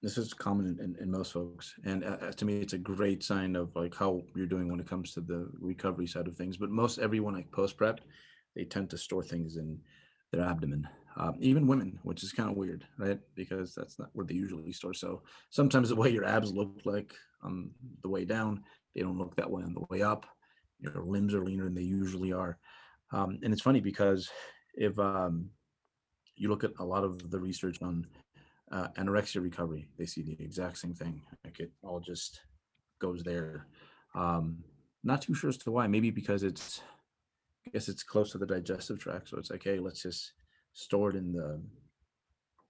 [0.03, 3.23] this is common in, in, most folks, and uh, uh, to me, it's a great
[3.23, 6.57] sign of like how you're doing when it comes to the recovery side of things.
[6.57, 8.01] But most everyone like post prep,
[8.53, 9.79] they tend to store things in
[10.33, 10.89] their abdomen.
[11.15, 13.19] Um, even women, which is kind of weird, right?
[13.33, 14.93] Because that's not where they usually store.
[14.93, 18.61] So sometimes the way your abs look like on the way down,
[18.93, 20.25] they don't look that way on the way up.
[20.79, 22.57] Your limbs are leaner than they usually are.
[23.13, 24.29] Um, and it's funny because
[24.73, 25.49] if um,
[26.35, 28.05] you look at a lot of the research on
[28.71, 31.21] uh, anorexia recovery, they see the exact same thing.
[31.43, 32.41] Like it all just
[32.99, 33.67] goes there.
[34.15, 34.63] Um,
[35.03, 35.87] not too sure as to why.
[35.87, 36.81] Maybe because it's,
[37.67, 39.29] I guess it's close to the digestive tract.
[39.29, 40.33] So it's like, hey, let's just
[40.73, 41.61] store it in the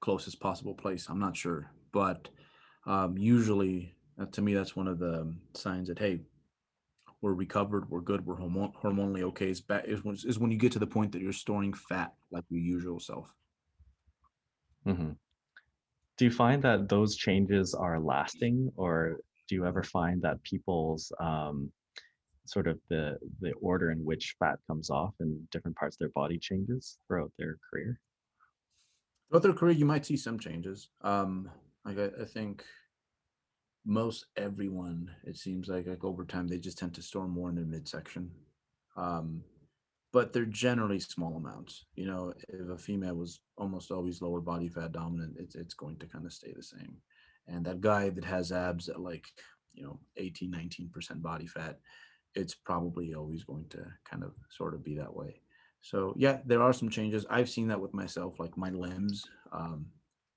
[0.02, 1.08] closest possible place.
[1.10, 2.28] I'm not sure, but
[2.86, 6.22] um, usually uh, to me that's one of the signs that hey,
[7.22, 9.50] we're recovered, we're good, we're hormon- hormonally okay.
[9.50, 12.14] Is, ba- is, when, is when you get to the point that you're storing fat
[12.32, 13.34] like your usual self.
[14.86, 15.12] hmm
[16.18, 21.12] Do you find that those changes are lasting, or do you ever find that people's
[21.20, 21.72] um,
[22.46, 26.10] sort of the the order in which fat comes off in different parts of their
[26.10, 28.00] body changes throughout their career?
[29.30, 30.90] Throughout their career, you might see some changes.
[31.02, 31.50] Um,
[31.84, 32.64] like I, I think
[33.86, 37.56] most everyone, it seems like like over time, they just tend to store more in
[37.56, 38.32] their midsection.
[38.96, 39.44] Um,
[40.14, 41.86] but they're generally small amounts.
[41.96, 45.98] You know, if a female was almost always lower body fat dominant, it's it's going
[45.98, 46.98] to kind of stay the same.
[47.48, 49.26] And that guy that has abs at like,
[49.74, 51.80] you know, 18, 19% body fat,
[52.36, 55.42] it's probably always going to kind of sort of be that way.
[55.82, 57.26] So yeah, there are some changes.
[57.30, 58.40] I've seen that with myself.
[58.40, 59.88] Like my limbs um,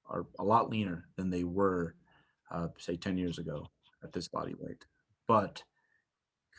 [0.09, 1.95] are a lot leaner than they were,
[2.51, 3.68] uh, say, 10 years ago
[4.03, 4.85] at this body weight.
[5.29, 5.62] But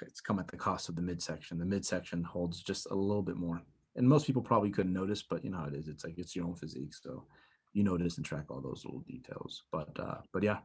[0.01, 1.57] it's come at the cost of the midsection.
[1.57, 3.61] The midsection holds just a little bit more.
[3.95, 5.87] And most people probably couldn't notice, but you know how it is.
[5.87, 6.93] It's like it's your own physique.
[6.93, 7.25] So
[7.73, 9.63] you notice and track all those little details.
[9.71, 10.57] But uh, but yeah,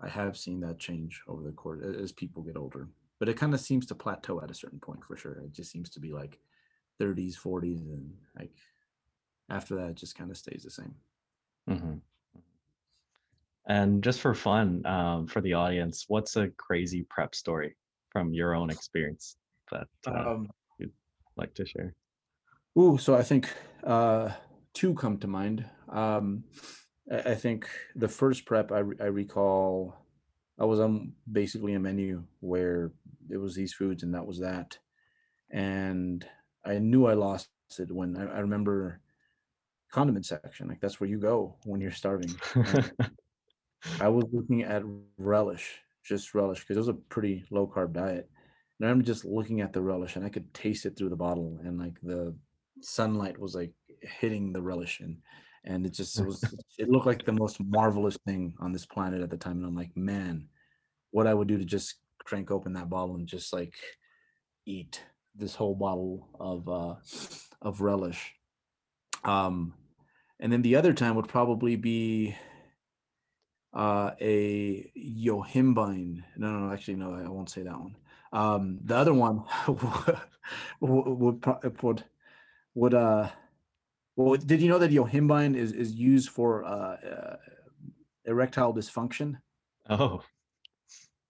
[0.00, 2.88] I have seen that change over the course as people get older.
[3.18, 5.34] But it kind of seems to plateau at a certain point for sure.
[5.44, 6.38] It just seems to be like
[7.00, 8.54] 30s, 40s, and like
[9.50, 10.94] after that, it just kind of stays the same.
[11.68, 11.94] Mm-hmm.
[13.66, 17.76] And just for fun, um, for the audience, what's a crazy prep story
[18.10, 19.36] from your own experience
[19.70, 20.92] that uh, Um, you'd
[21.36, 21.94] like to share?
[22.78, 23.48] Ooh, so I think
[23.84, 24.30] uh,
[24.74, 25.64] two come to mind.
[25.88, 26.44] Um,
[27.10, 29.94] I, I think the first prep I, re- I recall,
[30.58, 32.92] I was on basically a menu where
[33.30, 34.78] it was these foods and that was that,
[35.50, 36.24] and
[36.64, 37.48] I knew I lost
[37.78, 39.00] it when I, I remember
[39.90, 40.68] condiment section.
[40.68, 42.34] Like that's where you go when you're starving.
[44.00, 44.82] I was looking at
[45.16, 48.28] relish, just relish, because it was a pretty low carb diet.
[48.80, 51.58] And I'm just looking at the relish, and I could taste it through the bottle,
[51.62, 52.34] and like the
[52.80, 53.72] sunlight was like
[54.02, 55.18] hitting the relish, and
[55.64, 56.42] and it just it was
[56.78, 59.58] it looked like the most marvelous thing on this planet at the time.
[59.58, 60.48] And I'm like, man,
[61.10, 63.74] what I would do to just crank open that bottle and just like
[64.66, 65.02] eat
[65.34, 66.94] this whole bottle of uh
[67.62, 68.34] of relish.
[69.24, 69.74] Um,
[70.38, 72.34] and then the other time would probably be
[73.72, 76.22] uh, a Yohimbine.
[76.36, 77.96] No, no, no, actually, no, I won't say that one.
[78.32, 79.44] Um, the other one
[80.80, 82.04] would would would
[82.74, 83.28] would uh.
[84.16, 87.36] Well, did you know that Yohimbine is is used for uh, uh
[88.26, 89.38] erectile dysfunction?
[89.88, 90.22] Oh,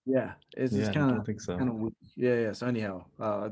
[0.05, 1.57] Yeah, it's, yeah, it's I kind of think so.
[1.57, 1.93] kind of weird.
[2.15, 2.51] yeah yeah.
[2.53, 3.49] So anyhow, uh,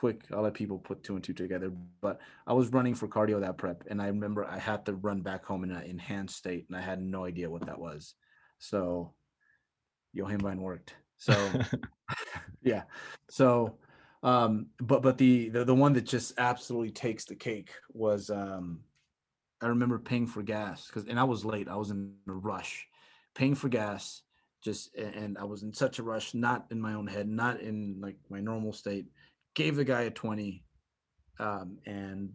[0.00, 1.70] quick, I'll let people put two and two together.
[2.00, 5.20] But I was running for cardio that prep, and I remember I had to run
[5.20, 8.14] back home in an enhanced state, and I had no idea what that was.
[8.58, 9.12] So
[10.16, 10.94] Yohimbine worked.
[11.18, 11.36] So
[12.62, 12.84] yeah.
[13.28, 13.76] So
[14.22, 18.80] um but but the, the the one that just absolutely takes the cake was um
[19.62, 21.68] I remember paying for gas because and I was late.
[21.68, 22.86] I was in a rush.
[23.34, 24.22] Paying for gas
[24.64, 27.98] just and I was in such a rush, not in my own head, not in
[28.00, 29.06] like my normal state.
[29.54, 30.64] Gave the guy a 20
[31.38, 32.32] um and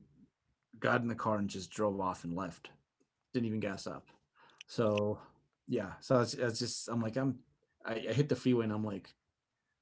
[0.80, 2.70] got in the car and just drove off and left.
[3.34, 4.08] Didn't even gas up.
[4.68, 5.20] So
[5.68, 7.40] yeah, so it's, it's just I'm like I'm
[7.86, 9.14] I, I hit the freeway and I'm like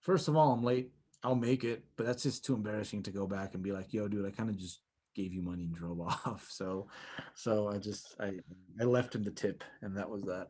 [0.01, 0.91] First of all, I'm late.
[1.23, 4.07] I'll make it, but that's just too embarrassing to go back and be like, "Yo,
[4.09, 4.81] dude, I kind of just
[5.15, 6.89] gave you money and drove off." So,
[7.35, 8.33] so I just I
[8.79, 10.49] I left him the tip, and that was that.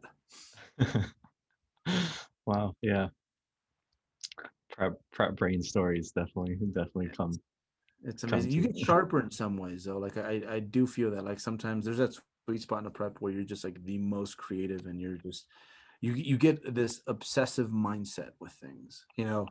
[2.45, 3.07] Wow, yeah.
[4.73, 7.31] Prep prep brain stories definitely definitely come
[8.03, 8.51] It's come amazing.
[8.51, 9.99] You get sharper in some ways, though.
[9.99, 13.17] Like I I do feel that like sometimes there's that sweet spot in a prep
[13.19, 15.45] where you're just like the most creative, and you're just
[16.01, 19.45] you you get this obsessive mindset with things, you know,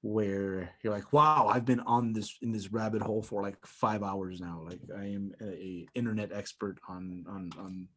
[0.00, 4.02] where you're like, wow, I've been on this in this rabbit hole for like five
[4.02, 4.62] hours now.
[4.64, 7.88] Like I am a, a internet expert on on on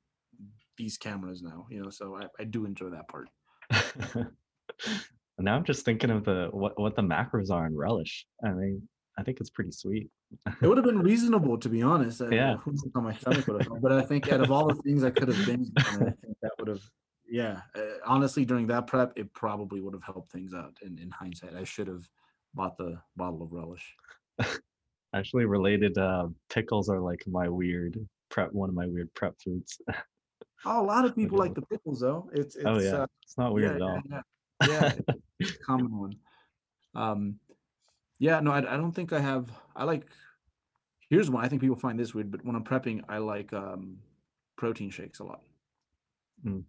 [0.78, 1.92] these cameras now, you know.
[1.92, 3.30] So I, I do enjoy that part.
[5.40, 8.26] now I'm just thinking of the what what the macros are in relish.
[8.46, 10.10] I mean, I think it's pretty sweet.
[10.62, 12.22] It would have been reasonable, to be honest.
[12.22, 12.58] I- Yeah.
[12.58, 14.76] who knows how my stomach would have felt, but I think out of all the
[14.84, 16.82] things I could have been, I think that would have,
[17.30, 17.62] yeah.
[17.76, 20.76] Uh, honestly, during that prep, it probably would have helped things out.
[20.82, 22.08] In, in hindsight, I should have
[22.54, 23.96] bought the bottle of relish.
[25.14, 27.98] Actually, related uh, pickles are like my weird
[28.30, 29.82] prep, one of my weird prep foods.
[30.64, 32.30] Oh, a lot of people like the pickles, though.
[32.34, 33.96] It's, it's oh yeah, uh, it's not weird yeah, at all.
[33.96, 34.22] yeah, yeah,
[34.68, 34.94] yeah,
[35.40, 36.16] it's a common one.
[36.96, 37.40] Um,
[38.20, 39.50] yeah, no, I, I don't think I have.
[39.76, 40.06] I like.
[41.10, 41.44] Here's one.
[41.44, 43.98] I think people find this weird, but when I'm prepping, I like um,
[44.58, 45.42] protein shakes a lot.
[46.46, 46.64] Mm.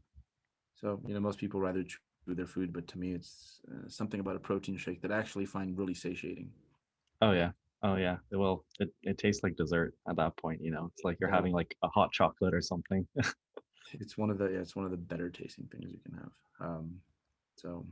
[0.80, 4.20] So you know, most people rather chew their food, but to me, it's uh, something
[4.20, 6.51] about a protein shake that I actually find really satiating.
[7.20, 7.53] Oh yeah.
[7.82, 8.16] Oh yeah.
[8.30, 10.90] Well, it, it tastes like dessert at that point, you know.
[10.95, 13.07] It's like you're having like a hot chocolate or something.
[13.95, 16.30] It's one of the yeah, it's one of the better tasting things you can have.
[16.61, 16.95] Um,
[17.62, 17.86] so,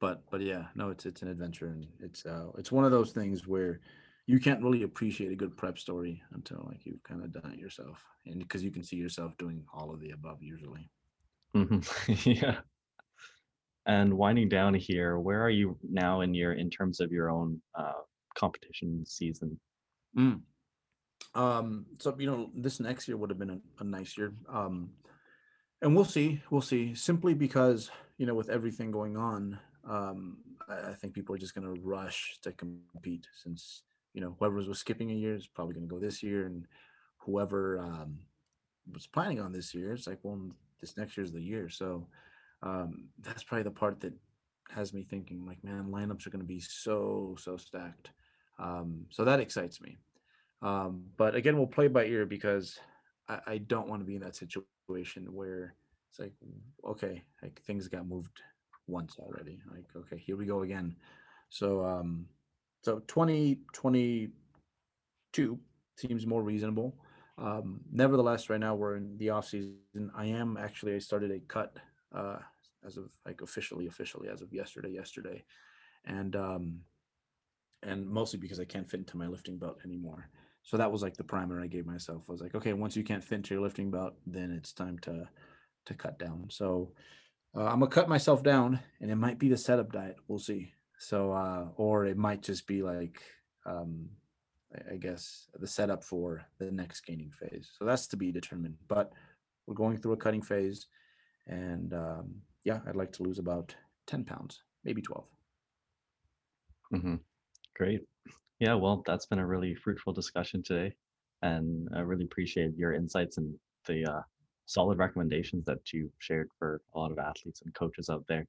[0.00, 3.12] but but yeah, no, it's it's an adventure and it's uh it's one of those
[3.12, 3.80] things where
[4.26, 7.58] you can't really appreciate a good prep story until like you've kind of done it
[7.58, 10.90] yourself, and because you can see yourself doing all of the above usually.
[11.54, 11.86] Mhm.
[12.40, 12.60] Yeah.
[13.84, 17.60] And winding down here, where are you now in your in terms of your own
[17.74, 18.02] uh,
[18.36, 19.58] competition season?
[20.16, 20.42] Mm.
[21.34, 24.34] Um, so you know, this next year would have been a, a nice year.
[24.48, 24.90] Um,
[25.82, 26.94] and we'll see, we'll see.
[26.94, 27.90] Simply because
[28.22, 30.36] you know, with everything going on, um,
[30.68, 33.26] I, think people are just going to rush to compete.
[33.34, 33.82] Since
[34.14, 36.64] you know, whoever was skipping a year is probably going to go this year, and
[37.16, 38.20] whoever um,
[38.94, 40.40] was planning on this year, it's like, well,
[40.80, 41.68] this next year's the year.
[41.68, 42.06] So
[42.62, 44.12] um, that's probably the part that
[44.70, 48.12] has me thinking, like, man, lineups are going to be so so stacked.
[48.60, 49.98] Um, so that excites me.
[50.62, 52.78] Um, but again, we'll play by ear because
[53.28, 55.74] I, I don't want to be in that situation where
[56.12, 56.34] it's like,
[56.84, 58.42] okay, like things got moved
[58.86, 59.58] once already.
[59.70, 60.94] Like, okay, here we go again.
[61.48, 62.26] So, um,
[62.82, 65.58] so 2022
[65.96, 66.94] seems more reasonable.
[67.38, 70.10] Um, nevertheless, right now we're in the off season.
[70.14, 71.78] I am actually, I started a cut,
[72.14, 72.40] uh,
[72.84, 75.42] as of like officially, officially as of yesterday, yesterday.
[76.04, 76.80] And, um,
[77.82, 80.28] and mostly because I can't fit into my lifting belt anymore.
[80.62, 82.24] So that was like the primer I gave myself.
[82.28, 84.98] I was like, okay, once you can't fit into your lifting belt, then it's time
[85.00, 85.26] to
[85.86, 86.46] to cut down.
[86.50, 86.92] So
[87.56, 90.16] uh, I'm gonna cut myself down, and it might be the setup diet.
[90.28, 90.72] We'll see.
[90.98, 93.20] So uh, or it might just be like
[93.66, 94.08] um,
[94.90, 97.70] I- guess the setup for the next gaining phase.
[97.78, 98.76] So that's to be determined.
[98.88, 99.12] But
[99.66, 100.86] we're going through a cutting phase,
[101.46, 103.74] and um, yeah, I'd like to lose about
[104.06, 105.26] ten pounds, maybe twelve.
[106.94, 107.16] Mm-hmm.
[107.74, 108.02] Great.
[108.60, 110.94] Yeah, well, that's been a really fruitful discussion today,
[111.42, 113.54] and I really appreciate your insights and
[113.86, 114.20] the uh,
[114.72, 118.46] solid recommendations that you shared for a lot of athletes and coaches out there.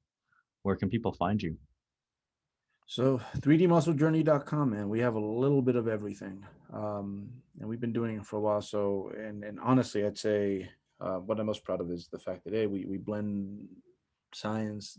[0.62, 1.56] Where can people find you?
[2.86, 6.44] So 3dmusclejourney.com, man, we have a little bit of everything.
[6.72, 8.62] Um, and we've been doing it for a while.
[8.62, 10.68] So, and, and honestly, I'd say
[11.00, 13.68] uh, what I'm most proud of is the fact that, hey, we, we blend
[14.34, 14.98] science,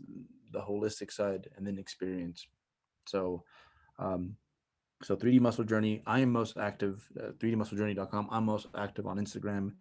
[0.52, 2.46] the holistic side, and then experience.
[3.06, 3.44] So,
[3.98, 4.36] um,
[5.02, 8.28] so 3D Muscle Journey, I am most active, uh, 3dmusclejourney.com.
[8.30, 9.72] I'm most active on Instagram,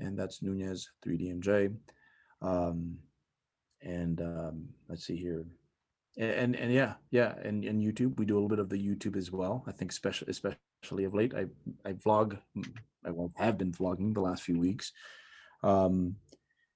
[0.00, 1.74] and that's Nunez 3DMJ.
[2.42, 2.96] Um,
[3.82, 5.44] and um, let's see here.
[6.18, 8.76] And and, and yeah yeah and, and youtube we do a little bit of the
[8.76, 9.64] youtube as well.
[9.66, 11.46] I think especially especially of late i
[11.88, 12.66] i vlog mm,
[13.06, 14.92] i have been vlogging the last few weeks.
[15.62, 16.16] Um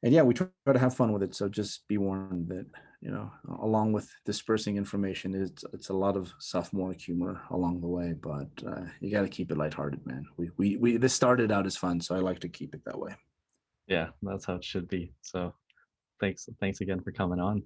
[0.02, 2.66] and yeah we try to have fun with it so just be warned that
[3.04, 3.30] you know
[3.60, 8.48] along with dispersing information it's it's a lot of sophomore humor along the way but
[8.66, 11.76] uh, you got to keep it lighthearted man we, we we this started out as
[11.76, 13.12] fun so i like to keep it that way
[13.86, 15.12] Yeah, that's how it should be.
[15.20, 15.52] So,
[16.20, 17.56] thanks, thanks again for coming on.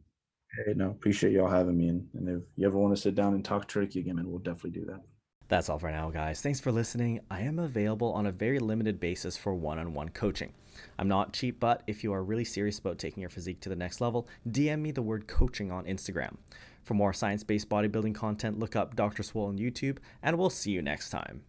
[0.57, 3.35] hey no appreciate y'all having me and, and if you ever want to sit down
[3.35, 5.03] and talk turkey again man we'll definitely do that
[5.49, 6.43] That's all for now, guys.
[6.43, 7.21] Thanks for listening.
[7.31, 10.53] I am available on a very limited basis for one on one coaching.
[10.99, 13.77] I'm not cheap, but if you are really serious about taking your physique to the
[13.77, 16.37] next level, DM me the word coaching on Instagram.
[16.85, 19.23] For more science based bodybuilding content, look up Dr.
[19.23, 21.43] Swole on YouTube, and we'll see you next time.